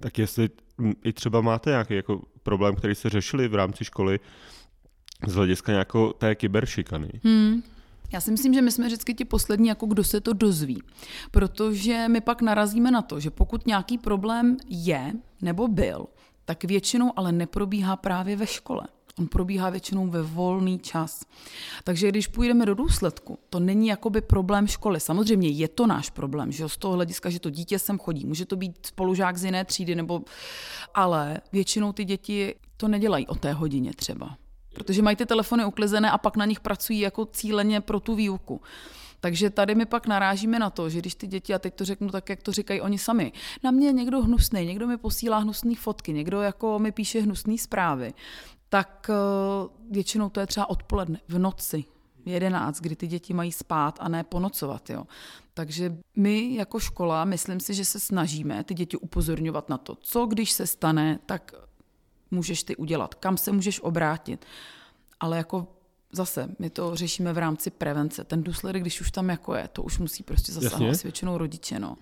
Tak 0.00 0.18
jestli 0.18 0.50
mm, 0.78 0.92
i 1.04 1.12
třeba 1.12 1.40
máte 1.40 1.70
nějaký 1.70 1.94
jako 1.94 2.22
problém, 2.42 2.74
který 2.74 2.94
jste 2.94 3.08
řešili 3.08 3.48
v 3.48 3.54
rámci 3.54 3.84
školy, 3.84 4.20
z 5.26 5.34
hlediska 5.34 5.72
nějakou 5.72 6.12
té 6.12 6.34
kyberšikany. 6.34 7.10
Hmm. 7.24 7.62
Já 8.12 8.20
si 8.20 8.30
myslím, 8.30 8.54
že 8.54 8.62
my 8.62 8.72
jsme 8.72 8.86
vždycky 8.86 9.14
ti 9.14 9.24
poslední, 9.24 9.68
jako 9.68 9.86
kdo 9.86 10.04
se 10.04 10.20
to 10.20 10.32
dozví. 10.32 10.82
Protože 11.30 12.08
my 12.08 12.20
pak 12.20 12.42
narazíme 12.42 12.90
na 12.90 13.02
to, 13.02 13.20
že 13.20 13.30
pokud 13.30 13.66
nějaký 13.66 13.98
problém 13.98 14.56
je 14.68 15.12
nebo 15.42 15.68
byl, 15.68 16.06
tak 16.44 16.64
většinou 16.64 17.12
ale 17.16 17.32
neprobíhá 17.32 17.96
právě 17.96 18.36
ve 18.36 18.46
škole. 18.46 18.82
On 19.18 19.26
probíhá 19.26 19.70
většinou 19.70 20.06
ve 20.06 20.22
volný 20.22 20.78
čas. 20.78 21.24
Takže 21.84 22.08
když 22.08 22.26
půjdeme 22.26 22.66
do 22.66 22.74
důsledku, 22.74 23.38
to 23.50 23.60
není 23.60 23.88
jakoby 23.88 24.20
problém 24.20 24.66
školy. 24.66 25.00
Samozřejmě 25.00 25.48
je 25.48 25.68
to 25.68 25.86
náš 25.86 26.10
problém, 26.10 26.52
že 26.52 26.68
z 26.68 26.76
toho 26.76 26.94
hlediska, 26.94 27.30
že 27.30 27.40
to 27.40 27.50
dítě 27.50 27.78
sem 27.78 27.98
chodí. 27.98 28.26
Může 28.26 28.46
to 28.46 28.56
být 28.56 28.86
spolužák 28.86 29.36
z 29.36 29.44
jiné 29.44 29.64
třídy, 29.64 29.94
nebo... 29.94 30.22
ale 30.94 31.40
většinou 31.52 31.92
ty 31.92 32.04
děti 32.04 32.54
to 32.76 32.88
nedělají 32.88 33.26
o 33.26 33.34
té 33.34 33.52
hodině 33.52 33.92
třeba 33.96 34.36
protože 34.76 35.02
mají 35.02 35.16
ty 35.16 35.26
telefony 35.26 35.64
uklizené 35.64 36.10
a 36.10 36.18
pak 36.18 36.36
na 36.36 36.44
nich 36.44 36.60
pracují 36.60 37.00
jako 37.00 37.26
cíleně 37.26 37.80
pro 37.80 38.00
tu 38.00 38.14
výuku. 38.14 38.60
Takže 39.20 39.50
tady 39.50 39.74
my 39.74 39.86
pak 39.86 40.06
narážíme 40.06 40.58
na 40.58 40.70
to, 40.70 40.90
že 40.90 40.98
když 40.98 41.14
ty 41.14 41.26
děti, 41.26 41.54
a 41.54 41.58
teď 41.58 41.74
to 41.74 41.84
řeknu 41.84 42.08
tak, 42.08 42.28
jak 42.28 42.42
to 42.42 42.52
říkají 42.52 42.80
oni 42.80 42.98
sami, 42.98 43.32
na 43.62 43.70
mě 43.70 43.86
je 43.86 43.92
někdo 43.92 44.22
hnusný, 44.22 44.66
někdo 44.66 44.86
mi 44.86 44.96
posílá 44.96 45.38
hnusné 45.38 45.74
fotky, 45.74 46.12
někdo 46.12 46.42
jako 46.42 46.78
mi 46.78 46.92
píše 46.92 47.20
hnusné 47.20 47.58
zprávy, 47.58 48.14
tak 48.68 49.10
eh, 49.10 49.14
většinou 49.90 50.28
to 50.28 50.40
je 50.40 50.46
třeba 50.46 50.70
odpoledne, 50.70 51.20
v 51.28 51.38
noci, 51.38 51.84
v 52.24 52.28
11, 52.28 52.80
kdy 52.80 52.96
ty 52.96 53.06
děti 53.06 53.34
mají 53.34 53.52
spát 53.52 53.98
a 54.00 54.08
ne 54.08 54.24
ponocovat. 54.24 54.90
Jo. 54.90 55.04
Takže 55.54 55.96
my 56.16 56.54
jako 56.54 56.80
škola, 56.80 57.24
myslím 57.24 57.60
si, 57.60 57.74
že 57.74 57.84
se 57.84 58.00
snažíme 58.00 58.64
ty 58.64 58.74
děti 58.74 58.96
upozorňovat 58.96 59.68
na 59.68 59.78
to, 59.78 59.94
co 59.94 60.26
když 60.26 60.52
se 60.52 60.66
stane, 60.66 61.18
tak 61.26 61.65
můžeš 62.30 62.62
ty 62.62 62.76
udělat, 62.76 63.14
kam 63.14 63.36
se 63.36 63.52
můžeš 63.52 63.80
obrátit. 63.80 64.46
Ale 65.20 65.36
jako 65.36 65.66
zase, 66.12 66.48
my 66.58 66.70
to 66.70 66.96
řešíme 66.96 67.32
v 67.32 67.38
rámci 67.38 67.70
prevence. 67.70 68.24
Ten 68.24 68.42
důsledek, 68.42 68.82
když 68.82 69.00
už 69.00 69.10
tam 69.10 69.28
jako 69.28 69.54
je, 69.54 69.68
to 69.72 69.82
už 69.82 69.98
musí 69.98 70.22
prostě 70.22 70.52
zasahovat 70.52 71.02
většinou 71.02 71.38
rodiče. 71.38 71.78
No. 71.78 71.96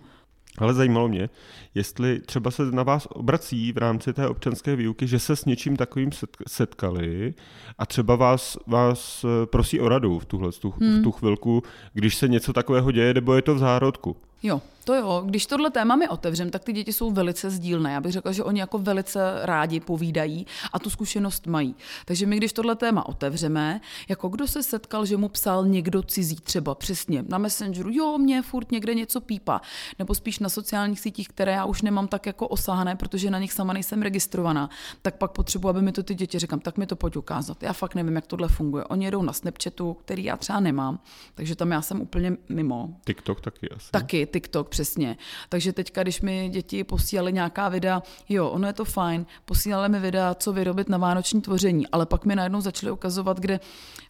Ale 0.59 0.75
zajímalo 0.75 1.09
mě, 1.09 1.29
jestli 1.75 2.21
třeba 2.21 2.51
se 2.51 2.63
na 2.71 2.83
vás 2.83 3.07
obrací 3.11 3.73
v 3.73 3.79
rámci 3.79 4.13
té 4.13 4.29
občanské 4.29 4.77
výuky, 4.77 5.07
že 5.07 5.19
se 5.19 5.37
s 5.37 5.45
něčím 5.45 5.77
takovým 5.77 6.11
setkali 6.49 7.35
a 7.79 7.87
třeba 7.87 8.17
vás, 8.17 8.59
vás 8.67 9.25
eh, 9.25 9.47
prosí 9.47 9.81
o 9.81 9.89
radu 9.89 10.19
v, 10.19 10.25
tuhle, 10.25 10.53
v, 10.53 10.59
tu, 10.59 10.75
hmm. 10.81 11.01
v 11.01 11.03
tu 11.03 11.13
chvilku, 11.13 11.63
když 11.93 12.15
se 12.15 12.29
něco 12.29 12.53
takového 12.53 12.93
děje, 12.93 13.15
nebo 13.15 13.35
je 13.35 13.43
to 13.43 13.55
v 13.55 13.59
zárodku. 13.59 14.17
Jo, 14.43 14.63
to 14.85 14.95
jo. 14.95 15.23
Když 15.27 15.47
tohle 15.47 15.71
téma 15.71 15.97
mi 15.97 16.09
otevřem, 16.09 16.51
tak 16.51 16.65
ty 16.65 16.73
děti 16.73 16.93
jsou 16.93 17.11
velice 17.11 17.51
sdílné. 17.51 17.93
Já 17.93 18.01
bych 18.01 18.13
řekla, 18.13 18.33
že 18.33 18.45
oni 18.45 18.61
jako 18.61 18.79
velice 18.79 19.21
rádi 19.43 19.81
povídají 19.81 20.47
a 20.73 20.79
tu 20.79 20.91
zkušenost 20.91 21.47
mají. 21.47 21.75
Takže 22.05 22.27
my, 22.27 22.37
když 22.37 22.53
tohle 22.53 22.77
téma 22.77 23.09
otevřeme, 23.09 23.81
jako 24.09 24.29
kdo 24.29 24.47
se 24.47 24.63
setkal, 24.63 25.07
že 25.07 25.17
mu 25.17 25.29
psal 25.29 25.67
někdo 25.67 26.03
cizí 26.03 26.37
třeba 26.37 26.75
přesně 26.75 27.25
na 27.29 27.39
Messengeru, 27.39 27.91
jo, 27.93 28.19
mě 28.19 28.43
furt 28.43 28.73
někde 28.73 28.95
něco 28.95 29.21
pípa, 29.21 29.61
nebo 29.99 30.15
spíš 30.15 30.39
na 30.39 30.49
sociálních 30.49 31.01
sítích, 31.01 31.29
které 31.29 31.53
já 31.53 31.65
už 31.65 31.83
nemám 31.83 32.09
tak 32.09 32.27
jako 32.27 32.49
osahané, 32.49 32.97
protože 32.97 33.31
na 33.31 33.39
nich 33.39 33.53
sama 33.53 33.73
nejsem 33.73 34.03
registrovaná, 34.03 34.71
tak 35.03 35.17
pak 35.17 35.31
potřebuji, 35.31 35.69
aby 35.69 35.83
mi 35.83 35.93
to 35.93 36.03
ty 36.03 36.15
děti 36.15 36.39
říkám, 36.39 36.61
tak 36.61 36.79
mi 36.79 36.87
to 36.87 36.97
pojď 36.97 37.17
ukázat. 37.17 37.63
Já 37.63 37.73
fakt 37.73 37.95
nevím, 37.95 38.17
jak 38.17 38.27
tohle 38.27 38.49
funguje. 38.49 38.85
Oni 38.85 39.05
jedou 39.05 39.23
na 39.23 39.33
Snapchatu, 39.33 39.95
který 39.95 40.25
já 40.25 40.37
třeba 40.37 40.61
nemám, 40.61 40.99
takže 41.35 41.57
tam 41.57 41.71
já 41.71 41.83
jsem 41.83 42.01
úplně 42.01 42.37
mimo. 42.49 42.97
TikTok 43.05 43.41
taky 43.41 43.71
asi. 43.71 43.91
Taky, 43.91 44.24
TikTok, 44.27 44.69
přesně. 44.69 45.17
Takže 45.49 45.73
teďka, 45.73 46.03
když 46.03 46.21
mi 46.21 46.49
děti 46.49 46.85
posílali 46.85 47.33
nějaká 47.33 47.69
videa, 47.69 48.03
jo, 48.29 48.49
ono 48.49 48.67
je 48.67 48.73
to 48.73 48.85
fajn, 48.85 49.27
posílali 49.45 49.89
mi 49.89 50.01
videa, 50.01 50.35
co 50.35 50.53
vyrobit 50.53 50.89
na 50.89 50.99
vánoční 50.99 51.41
tvoření, 51.41 51.87
ale 51.87 52.07
pak 52.07 52.25
mi 52.25 52.37
najednou 52.37 52.61
začali 52.61 52.93
ukazovat, 52.93 53.41
kde 53.41 53.61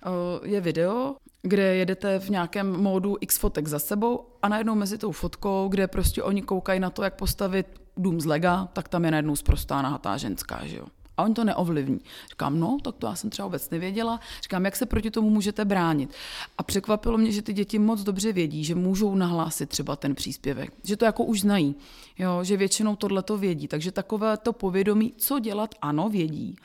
uh, 0.06 0.48
je 0.48 0.60
video, 0.60 1.16
kde 1.42 1.76
jedete 1.76 2.18
v 2.18 2.30
nějakém 2.30 2.76
módu 2.76 3.16
x 3.20 3.38
fotek 3.38 3.68
za 3.68 3.78
sebou 3.78 4.26
a 4.42 4.48
najednou 4.48 4.74
mezi 4.74 4.98
tou 4.98 5.12
fotkou, 5.12 5.68
kde 5.68 5.86
prostě 5.86 6.22
oni 6.22 6.42
koukají 6.42 6.80
na 6.80 6.90
to, 6.90 7.02
jak 7.02 7.14
postavit 7.14 7.66
dům 7.96 8.20
z 8.20 8.26
lega, 8.26 8.68
tak 8.72 8.88
tam 8.88 9.04
je 9.04 9.10
najednou 9.10 9.36
zprostá 9.36 9.82
nahatá 9.82 10.16
ženská, 10.16 10.66
že 10.66 10.76
jo 10.76 10.86
a 11.16 11.22
oni 11.22 11.34
to 11.34 11.44
neovlivní. 11.44 12.00
Říkám, 12.30 12.60
no, 12.60 12.78
tak 12.82 12.94
to 12.94 13.06
já 13.06 13.14
jsem 13.14 13.30
třeba 13.30 13.46
vůbec 13.46 13.70
nevěděla. 13.70 14.20
Říkám, 14.42 14.64
jak 14.64 14.76
se 14.76 14.86
proti 14.86 15.10
tomu 15.10 15.30
můžete 15.30 15.64
bránit. 15.64 16.10
A 16.58 16.62
překvapilo 16.62 17.18
mě, 17.18 17.32
že 17.32 17.42
ty 17.42 17.52
děti 17.52 17.78
moc 17.78 18.02
dobře 18.02 18.32
vědí, 18.32 18.64
že 18.64 18.74
můžou 18.74 19.14
nahlásit 19.14 19.68
třeba 19.68 19.96
ten 19.96 20.14
příspěvek, 20.14 20.72
že 20.84 20.96
to 20.96 21.04
jako 21.04 21.24
už 21.24 21.40
znají, 21.40 21.74
jo, 22.18 22.44
že 22.44 22.56
většinou 22.56 22.96
tohle 22.96 23.22
to 23.22 23.38
vědí. 23.38 23.68
Takže 23.68 23.92
takové 23.92 24.36
to 24.36 24.52
povědomí, 24.52 25.12
co 25.16 25.38
dělat, 25.38 25.74
ano, 25.82 26.08
vědí. 26.08 26.56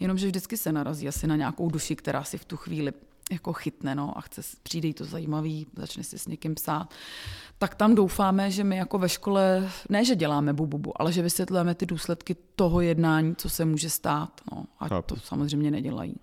Jenomže 0.00 0.26
vždycky 0.26 0.56
se 0.56 0.72
narazí 0.72 1.08
asi 1.08 1.26
na 1.26 1.36
nějakou 1.36 1.70
duši, 1.70 1.96
která 1.96 2.24
si 2.24 2.38
v 2.38 2.44
tu 2.44 2.56
chvíli 2.56 2.92
jako 3.30 3.52
chytne 3.52 3.94
no, 3.94 4.18
a 4.18 4.20
chce, 4.20 4.42
přijde 4.62 4.88
jí 4.88 4.94
to 4.94 5.04
zajímavý, 5.04 5.66
začne 5.76 6.04
si 6.04 6.18
s 6.18 6.26
někým 6.26 6.54
psát, 6.54 6.88
tak 7.58 7.74
tam 7.74 7.94
doufáme, 7.94 8.50
že 8.50 8.64
my 8.64 8.76
jako 8.76 8.98
ve 8.98 9.08
škole, 9.08 9.70
ne, 9.88 10.04
že 10.04 10.16
děláme 10.16 10.52
bububu, 10.52 11.02
ale 11.02 11.12
že 11.12 11.22
vysvětlujeme 11.22 11.74
ty 11.74 11.86
důsledky 11.86 12.36
toho 12.56 12.80
jednání, 12.80 13.36
co 13.36 13.48
se 13.50 13.64
může 13.64 13.90
stát. 13.90 14.40
No, 14.52 14.64
a 14.78 14.88
Chápu. 14.88 15.14
to 15.14 15.20
samozřejmě 15.20 15.70
nedělají. 15.70 16.14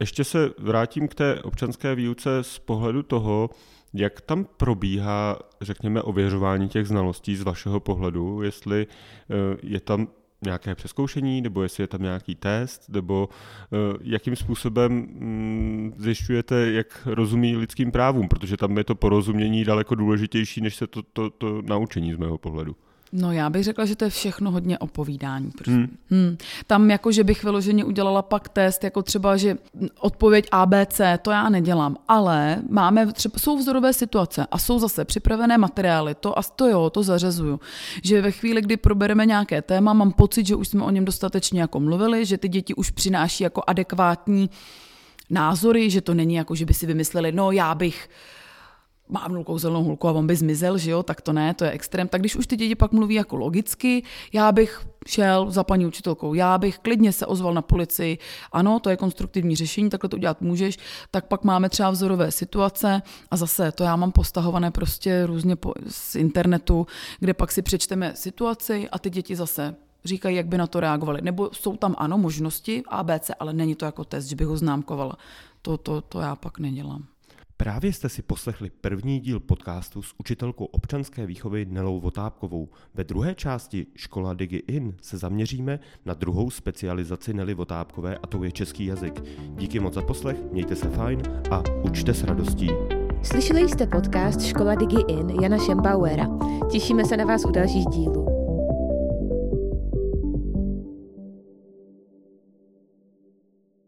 Ještě 0.00 0.24
se 0.24 0.50
vrátím 0.58 1.08
k 1.08 1.14
té 1.14 1.42
občanské 1.42 1.94
výuce 1.94 2.44
z 2.44 2.58
pohledu 2.58 3.02
toho, 3.02 3.50
jak 3.94 4.20
tam 4.20 4.44
probíhá, 4.44 5.38
řekněme, 5.60 6.02
ověřování 6.02 6.68
těch 6.68 6.86
znalostí 6.86 7.36
z 7.36 7.42
vašeho 7.42 7.80
pohledu, 7.80 8.42
jestli 8.42 8.86
eh, 8.86 9.56
je 9.62 9.80
tam 9.80 10.08
nějaké 10.44 10.74
přeskoušení, 10.74 11.40
nebo 11.40 11.62
jestli 11.62 11.82
je 11.82 11.86
tam 11.86 12.02
nějaký 12.02 12.34
test, 12.34 12.88
nebo 12.88 13.28
uh, 13.28 13.78
jakým 14.02 14.36
způsobem 14.36 14.92
um, 14.92 15.94
zjišťujete, 15.96 16.72
jak 16.72 17.06
rozumí 17.06 17.56
lidským 17.56 17.92
právům, 17.92 18.28
protože 18.28 18.56
tam 18.56 18.78
je 18.78 18.84
to 18.84 18.94
porozumění 18.94 19.64
daleko 19.64 19.94
důležitější, 19.94 20.60
než 20.60 20.76
se 20.76 20.86
to, 20.86 21.02
to, 21.02 21.30
to 21.30 21.62
naučení 21.62 22.14
z 22.14 22.16
mého 22.16 22.38
pohledu. 22.38 22.76
No 23.16 23.32
já 23.32 23.50
bych 23.50 23.64
řekla, 23.64 23.84
že 23.84 23.96
to 23.96 24.04
je 24.04 24.10
všechno 24.10 24.50
hodně 24.50 24.78
o 24.78 24.86
povídání. 24.86 25.50
Hmm. 25.66 25.96
Hmm. 26.10 26.36
Tam 26.66 26.90
jako, 26.90 27.12
že 27.12 27.24
bych 27.24 27.44
vyloženě 27.44 27.84
udělala 27.84 28.22
pak 28.22 28.48
test, 28.48 28.84
jako 28.84 29.02
třeba, 29.02 29.36
že 29.36 29.56
odpověď 30.00 30.48
ABC, 30.50 31.00
to 31.22 31.30
já 31.30 31.48
nedělám, 31.48 31.96
ale 32.08 32.62
máme 32.70 33.12
třeba, 33.12 33.38
jsou 33.38 33.58
vzorové 33.58 33.92
situace 33.92 34.46
a 34.50 34.58
jsou 34.58 34.78
zase 34.78 35.04
připravené 35.04 35.58
materiály, 35.58 36.14
to 36.14 36.38
a 36.38 36.42
to 36.42 36.66
jo, 36.66 36.90
to 36.90 37.02
zařazuju. 37.02 37.60
Že 38.02 38.22
ve 38.22 38.30
chvíli, 38.30 38.62
kdy 38.62 38.76
probereme 38.76 39.26
nějaké 39.26 39.62
téma, 39.62 39.92
mám 39.92 40.12
pocit, 40.12 40.46
že 40.46 40.56
už 40.56 40.68
jsme 40.68 40.82
o 40.82 40.90
něm 40.90 41.04
dostatečně 41.04 41.60
jako 41.60 41.80
mluvili, 41.80 42.26
že 42.26 42.38
ty 42.38 42.48
děti 42.48 42.74
už 42.74 42.90
přináší 42.90 43.44
jako 43.44 43.62
adekvátní 43.66 44.50
názory, 45.30 45.90
že 45.90 46.00
to 46.00 46.14
není 46.14 46.34
jako, 46.34 46.54
že 46.54 46.66
by 46.66 46.74
si 46.74 46.86
vymysleli, 46.86 47.32
no 47.32 47.52
já 47.52 47.74
bych 47.74 48.08
mávnul 49.08 49.44
kouzelnou 49.44 49.84
hulku 49.84 50.08
a 50.08 50.12
on 50.12 50.26
by 50.26 50.36
zmizel, 50.36 50.78
že 50.78 50.90
jo, 50.90 51.02
tak 51.02 51.20
to 51.20 51.32
ne, 51.32 51.54
to 51.54 51.64
je 51.64 51.70
extrém. 51.70 52.08
Tak 52.08 52.20
když 52.20 52.36
už 52.36 52.46
ty 52.46 52.56
děti 52.56 52.74
pak 52.74 52.92
mluví 52.92 53.14
jako 53.14 53.36
logicky, 53.36 54.02
já 54.32 54.52
bych 54.52 54.86
šel 55.06 55.50
za 55.50 55.64
paní 55.64 55.86
učitelkou, 55.86 56.34
já 56.34 56.58
bych 56.58 56.78
klidně 56.78 57.12
se 57.12 57.26
ozval 57.26 57.54
na 57.54 57.62
policii, 57.62 58.18
ano, 58.52 58.80
to 58.80 58.90
je 58.90 58.96
konstruktivní 58.96 59.56
řešení, 59.56 59.90
takhle 59.90 60.10
to 60.10 60.16
udělat 60.16 60.40
můžeš, 60.40 60.78
tak 61.10 61.26
pak 61.26 61.44
máme 61.44 61.68
třeba 61.68 61.90
vzorové 61.90 62.30
situace 62.30 63.02
a 63.30 63.36
zase 63.36 63.72
to 63.72 63.84
já 63.84 63.96
mám 63.96 64.12
postahované 64.12 64.70
prostě 64.70 65.26
různě 65.26 65.56
po, 65.56 65.74
z 65.88 66.14
internetu, 66.14 66.86
kde 67.20 67.34
pak 67.34 67.52
si 67.52 67.62
přečteme 67.62 68.12
situaci 68.14 68.88
a 68.88 68.98
ty 68.98 69.10
děti 69.10 69.36
zase 69.36 69.74
říkají, 70.04 70.36
jak 70.36 70.46
by 70.46 70.58
na 70.58 70.66
to 70.66 70.80
reagovali. 70.80 71.22
Nebo 71.22 71.50
jsou 71.52 71.76
tam 71.76 71.94
ano 71.98 72.18
možnosti 72.18 72.82
ABC, 72.88 73.30
ale 73.40 73.52
není 73.52 73.74
to 73.74 73.84
jako 73.84 74.04
test, 74.04 74.26
že 74.26 74.36
bych 74.36 74.46
ho 74.46 74.56
známkovala. 74.56 75.16
To, 75.62 75.78
to, 75.78 76.00
to 76.00 76.20
já 76.20 76.36
pak 76.36 76.58
nedělám. 76.58 77.04
Právě 77.56 77.92
jste 77.92 78.08
si 78.08 78.22
poslechli 78.22 78.70
první 78.80 79.20
díl 79.20 79.40
podcastu 79.40 80.02
s 80.02 80.14
učitelkou 80.18 80.64
občanské 80.64 81.26
výchovy 81.26 81.66
Nelou 81.70 82.00
Votápkovou. 82.00 82.68
Ve 82.94 83.04
druhé 83.04 83.34
části 83.34 83.86
Škola 83.96 84.34
Digi 84.34 84.56
In 84.56 84.96
se 85.02 85.18
zaměříme 85.18 85.80
na 86.04 86.14
druhou 86.14 86.50
specializaci 86.50 87.34
Nely 87.34 87.54
Votápkové 87.54 88.18
a 88.18 88.26
to 88.26 88.44
je 88.44 88.52
český 88.52 88.86
jazyk. 88.86 89.22
Díky 89.40 89.80
moc 89.80 89.94
za 89.94 90.02
poslech, 90.02 90.36
mějte 90.52 90.76
se 90.76 90.90
fajn 90.90 91.22
a 91.50 91.62
učte 91.84 92.14
s 92.14 92.24
radostí. 92.24 92.68
Slyšeli 93.22 93.68
jste 93.68 93.86
podcast 93.86 94.42
Škola 94.42 94.74
Digi 94.74 95.02
In 95.08 95.30
Jana 95.30 95.58
Šembauera. 95.58 96.26
Těšíme 96.70 97.04
se 97.04 97.16
na 97.16 97.24
vás 97.24 97.44
u 97.44 97.50
dalších 97.50 97.86
dílů. 97.86 98.33